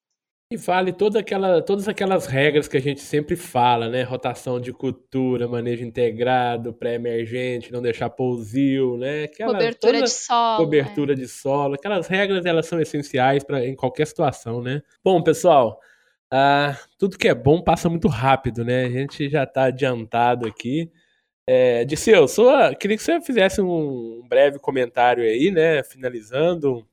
[0.52, 4.02] e vale toda aquela, todas aquelas regras que a gente sempre fala, né?
[4.02, 9.26] Rotação de cultura, manejo integrado, pré-emergente, não deixar pousio, né?
[9.26, 10.58] Aquelas, cobertura de solo.
[10.58, 11.16] Cobertura é.
[11.16, 11.76] de solo.
[11.76, 14.82] Aquelas regras, elas são essenciais para em qualquer situação, né?
[15.04, 15.80] Bom, pessoal,
[16.32, 18.86] Ah, tudo que é bom passa muito rápido, né?
[18.86, 20.92] A gente já está adiantado aqui.
[21.48, 25.84] É, Disseu, sua, queria que você fizesse um breve comentário aí, né?
[25.84, 26.89] Finalizando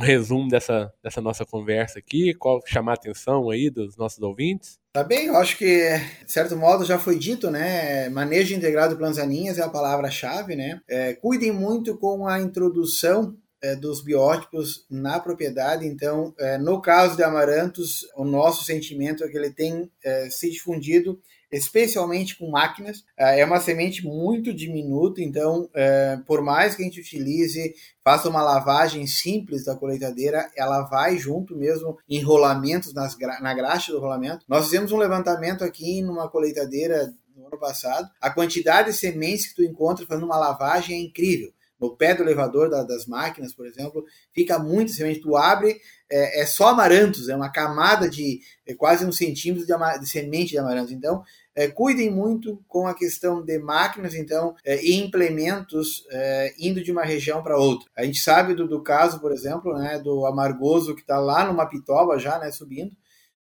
[0.00, 4.78] um resumo dessa, dessa nossa conversa aqui, qual chamar a atenção aí dos nossos ouvintes.
[4.92, 8.08] Tá bem, eu acho que, de certo modo, já foi dito, né?
[8.08, 9.18] Manejo integrado de plantas
[9.58, 10.80] é a palavra-chave, né?
[10.88, 15.86] É, cuidem muito com a introdução é, dos biótipos na propriedade.
[15.86, 20.50] Então, é, no caso de amarantos, o nosso sentimento é que ele tem é, se
[20.50, 21.20] difundido
[21.50, 23.04] especialmente com máquinas.
[23.16, 27.74] É, é uma semente muito diminuta, então, é, por mais que a gente utilize,
[28.04, 33.92] faça uma lavagem simples da colheitadeira, ela vai junto mesmo em rolamentos nas, na graxa
[33.92, 34.44] do rolamento.
[34.48, 38.08] Nós fizemos um levantamento aqui numa colheitadeira no ano passado.
[38.20, 42.22] A quantidade de sementes que tu encontra fazendo uma lavagem é incrível no pé do
[42.22, 45.22] elevador da, das máquinas, por exemplo, fica muito semente.
[45.22, 45.80] Tu abre,
[46.10, 50.50] é, é, só amarantos, é uma camada de é quase um centímetro de, de, semente
[50.50, 50.92] de amarantos.
[50.92, 51.22] Então,
[51.54, 56.92] é, cuidem muito com a questão de máquinas, então, é, e implementos é, indo de
[56.92, 57.88] uma região para outra.
[57.96, 61.54] A gente sabe do, do, caso, por exemplo, né, do amargoso que está lá no
[61.54, 62.92] Mapitoba já, né, subindo,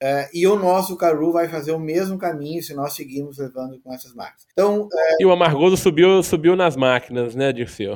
[0.01, 3.93] é, e o nosso Caru vai fazer o mesmo caminho se nós seguirmos levando com
[3.93, 4.45] essas máquinas.
[4.51, 5.15] Então, é...
[5.21, 7.95] E o Amargoso subiu, subiu nas máquinas, né, Dirceu?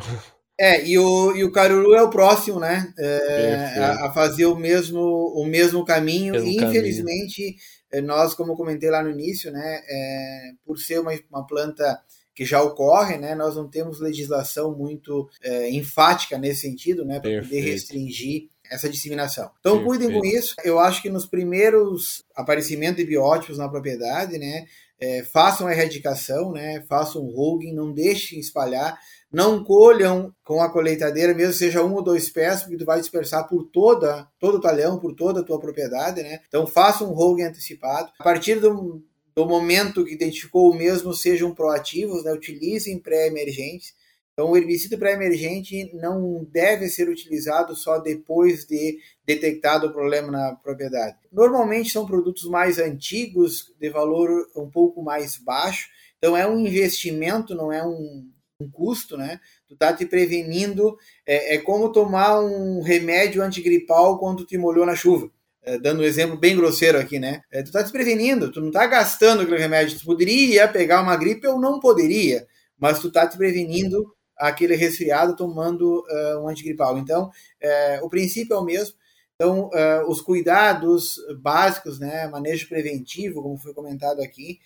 [0.59, 4.55] É, e o, e o Caruru é o próximo, né, é, a, a, fazer o
[4.55, 5.01] mesmo,
[5.35, 6.33] o mesmo caminho.
[6.33, 7.57] Mesmo e, infelizmente, caminho.
[7.91, 11.99] É, nós, como eu comentei lá no início, né, é, por ser uma, uma planta
[12.35, 17.41] que já ocorre, né, nós não temos legislação muito é, enfática nesse sentido, né, para
[17.41, 19.49] poder restringir essa disseminação.
[19.59, 19.87] Então Perfeito.
[19.87, 20.53] cuidem com isso.
[20.63, 24.65] Eu acho que nos primeiros aparecimentos de biótipos na propriedade, né,
[24.99, 28.99] é, façam a erradicação, né, façam o hogging, não deixem espalhar,
[29.31, 33.47] não colham com a colheitadeira, mesmo seja um ou dois pés, porque tu vai dispersar
[33.47, 36.39] por toda, todo o talhão, por toda a tua propriedade, né?
[36.47, 38.11] Então faça um hogging antecipado.
[38.19, 39.03] A partir do,
[39.35, 42.31] do momento que identificou o mesmo, sejam proativos, né?
[42.31, 43.93] utilizem pré-emergentes.
[44.33, 50.55] Então, o herbicida pré-emergente não deve ser utilizado só depois de detectado o problema na
[50.55, 51.17] propriedade.
[51.31, 55.87] Normalmente são produtos mais antigos, de valor um pouco mais baixo,
[56.19, 58.29] então é um investimento, não é um,
[58.59, 59.39] um custo, né?
[59.67, 64.95] Tu tá te prevenindo, é, é, como tomar um remédio antigripal quando te molhou na
[64.95, 65.29] chuva.
[65.61, 67.41] É, dando um exemplo bem grosseiro aqui, né?
[67.51, 69.99] É, tu tá te prevenindo, tu não tá gastando aquele remédio.
[69.99, 72.47] Tu poderia pegar uma gripe ou não poderia,
[72.79, 76.97] mas tu tá te prevenindo aquele resfriado tomando uh, um antigripal.
[76.97, 78.95] Então, uh, o princípio é o mesmo.
[79.35, 84.59] Então, uh, os cuidados básicos, né, manejo preventivo, como foi comentado aqui,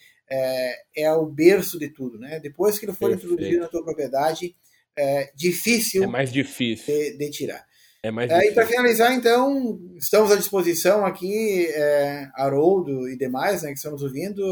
[0.96, 2.40] é o berço de tudo, né?
[2.40, 3.34] Depois que ele for Perfeito.
[3.34, 4.56] introduzido na tua propriedade,
[4.98, 7.66] é difícil, é mais difícil de, de tirar.
[8.04, 8.52] É mais difícil.
[8.52, 14.02] e para finalizar, então, estamos à disposição aqui, é, Haroldo e demais, né, que estamos
[14.02, 14.44] ouvindo,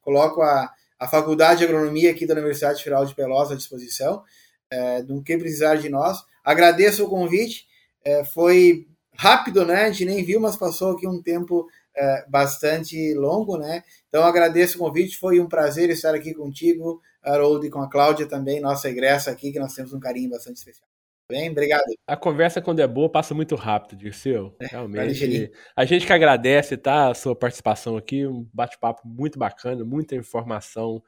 [0.00, 4.22] coloco a, a Faculdade de Agronomia aqui da Universidade Federal de Pelotas à disposição
[4.70, 6.18] é, do que precisar de nós.
[6.44, 7.66] Agradeço o convite,
[8.04, 9.84] é, foi rápido, né?
[9.84, 13.82] A gente nem viu, mas passou aqui um tempo é, bastante longo, né?
[14.08, 18.26] Então agradeço o convite, foi um prazer estar aqui contigo, Harold, e com a Cláudia
[18.26, 20.86] também, nossa egressa aqui, que nós temos um carinho bastante especial.
[21.28, 21.82] Bem, obrigado.
[22.06, 24.54] A conversa, quando é boa, passa muito rápido, Dirceu.
[24.60, 25.50] É, Realmente.
[25.74, 27.10] A gente que agradece, tá?
[27.10, 31.02] A sua participação aqui, um bate-papo muito bacana, muita informação,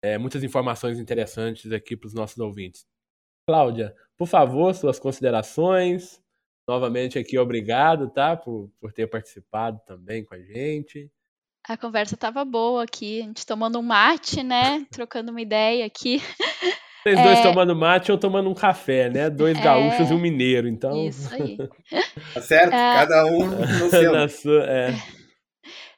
[0.00, 2.86] é, muitas informações interessantes aqui para os nossos ouvintes.
[3.48, 6.20] Cláudia, por favor, suas considerações.
[6.66, 8.36] Novamente aqui, obrigado, tá?
[8.36, 11.10] Por, por ter participado também com a gente.
[11.68, 14.84] A conversa estava boa aqui, a gente tomando um mate, né?
[14.90, 16.22] Trocando uma ideia aqui.
[17.02, 17.22] Vocês é...
[17.22, 19.30] dois tomando mate ou tomando um café, né?
[19.30, 19.62] Dois é...
[19.62, 21.06] gaúchos e um mineiro, então.
[21.06, 21.56] Isso aí.
[22.34, 22.72] tá certo?
[22.74, 22.94] É...
[22.94, 24.28] Cada um no seu.
[24.28, 24.94] Sua, é.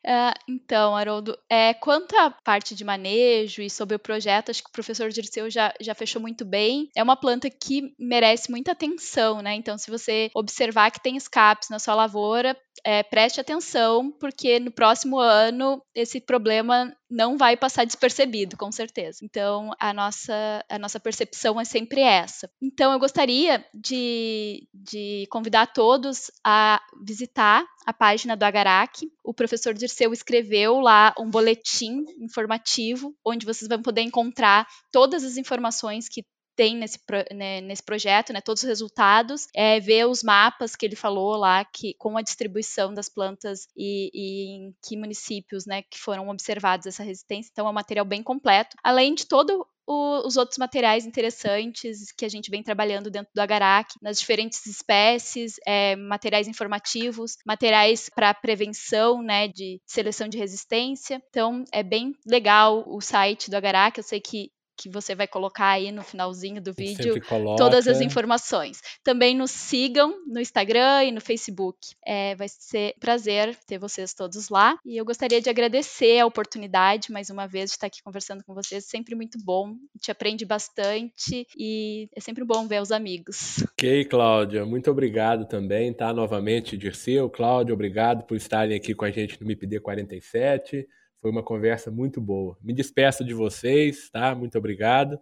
[0.09, 4.71] Uh, então, Haroldo, é, quanto à parte de manejo e sobre o projeto, acho que
[4.71, 6.89] o professor Dirceu já, já fechou muito bem.
[6.97, 9.55] É uma planta que merece muita atenção, né?
[9.55, 14.71] Então, se você observar que tem escapes na sua lavoura, é, preste atenção, porque no
[14.71, 19.21] próximo ano esse problema não vai passar despercebido, com certeza.
[19.23, 22.51] Então, a nossa, a nossa percepção é sempre essa.
[22.61, 29.11] Então, eu gostaria de, de convidar todos a visitar a página do Agarac.
[29.25, 35.37] O professor Dirceu escreveu lá um boletim informativo, onde vocês vão poder encontrar todas as
[35.37, 36.25] informações que
[36.59, 36.99] tem nesse,
[37.33, 41.65] né, nesse projeto, né, todos os resultados, é, ver os mapas que ele falou lá,
[41.65, 46.89] que com a distribuição das plantas e, e em que municípios né, que foram observados
[46.89, 47.51] essa resistência.
[47.53, 52.29] Então, é um material bem completo, além de todo os outros materiais interessantes que a
[52.29, 59.23] gente vem trabalhando dentro do Agarac, nas diferentes espécies, é, materiais informativos, materiais para prevenção
[59.23, 61.23] né, de seleção de resistência.
[61.31, 63.97] Então, é bem legal o site do Agarac.
[63.97, 67.21] Eu sei que que você vai colocar aí no finalzinho do vídeo
[67.57, 68.81] todas as informações.
[69.03, 71.77] Também nos sigam no Instagram e no Facebook.
[72.07, 74.79] É, vai ser um prazer ter vocês todos lá.
[74.87, 78.55] E eu gostaria de agradecer a oportunidade, mais uma vez, de estar aqui conversando com
[78.55, 78.85] vocês.
[78.85, 83.65] Sempre muito bom, te aprende bastante e é sempre bom ver os amigos.
[83.73, 86.13] Ok, Cláudia, muito obrigado também, tá?
[86.13, 90.87] Novamente, Dirceu, Cláudia, obrigado por estarem aqui com a gente no MIPD 47.
[91.21, 92.57] Foi uma conversa muito boa.
[92.63, 94.35] Me despeço de vocês, tá?
[94.35, 95.19] Muito obrigado.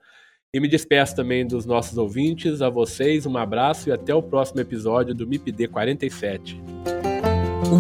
[0.53, 2.63] E me despeço também dos nossos ouvintes.
[2.63, 6.96] A vocês, um abraço e até o próximo episódio do MIPD 47.